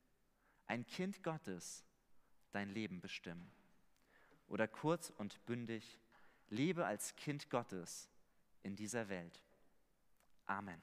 ein 0.66 0.86
Kind 0.86 1.22
Gottes, 1.22 1.84
dein 2.50 2.70
Leben 2.70 3.00
bestimmen. 3.00 3.50
Oder 4.48 4.66
kurz 4.66 5.10
und 5.10 5.44
bündig, 5.46 6.00
lebe 6.50 6.84
als 6.84 7.16
Kind 7.16 7.48
Gottes 7.48 8.08
in 8.62 8.76
dieser 8.76 9.08
Welt. 9.08 9.40
Amen. 10.46 10.82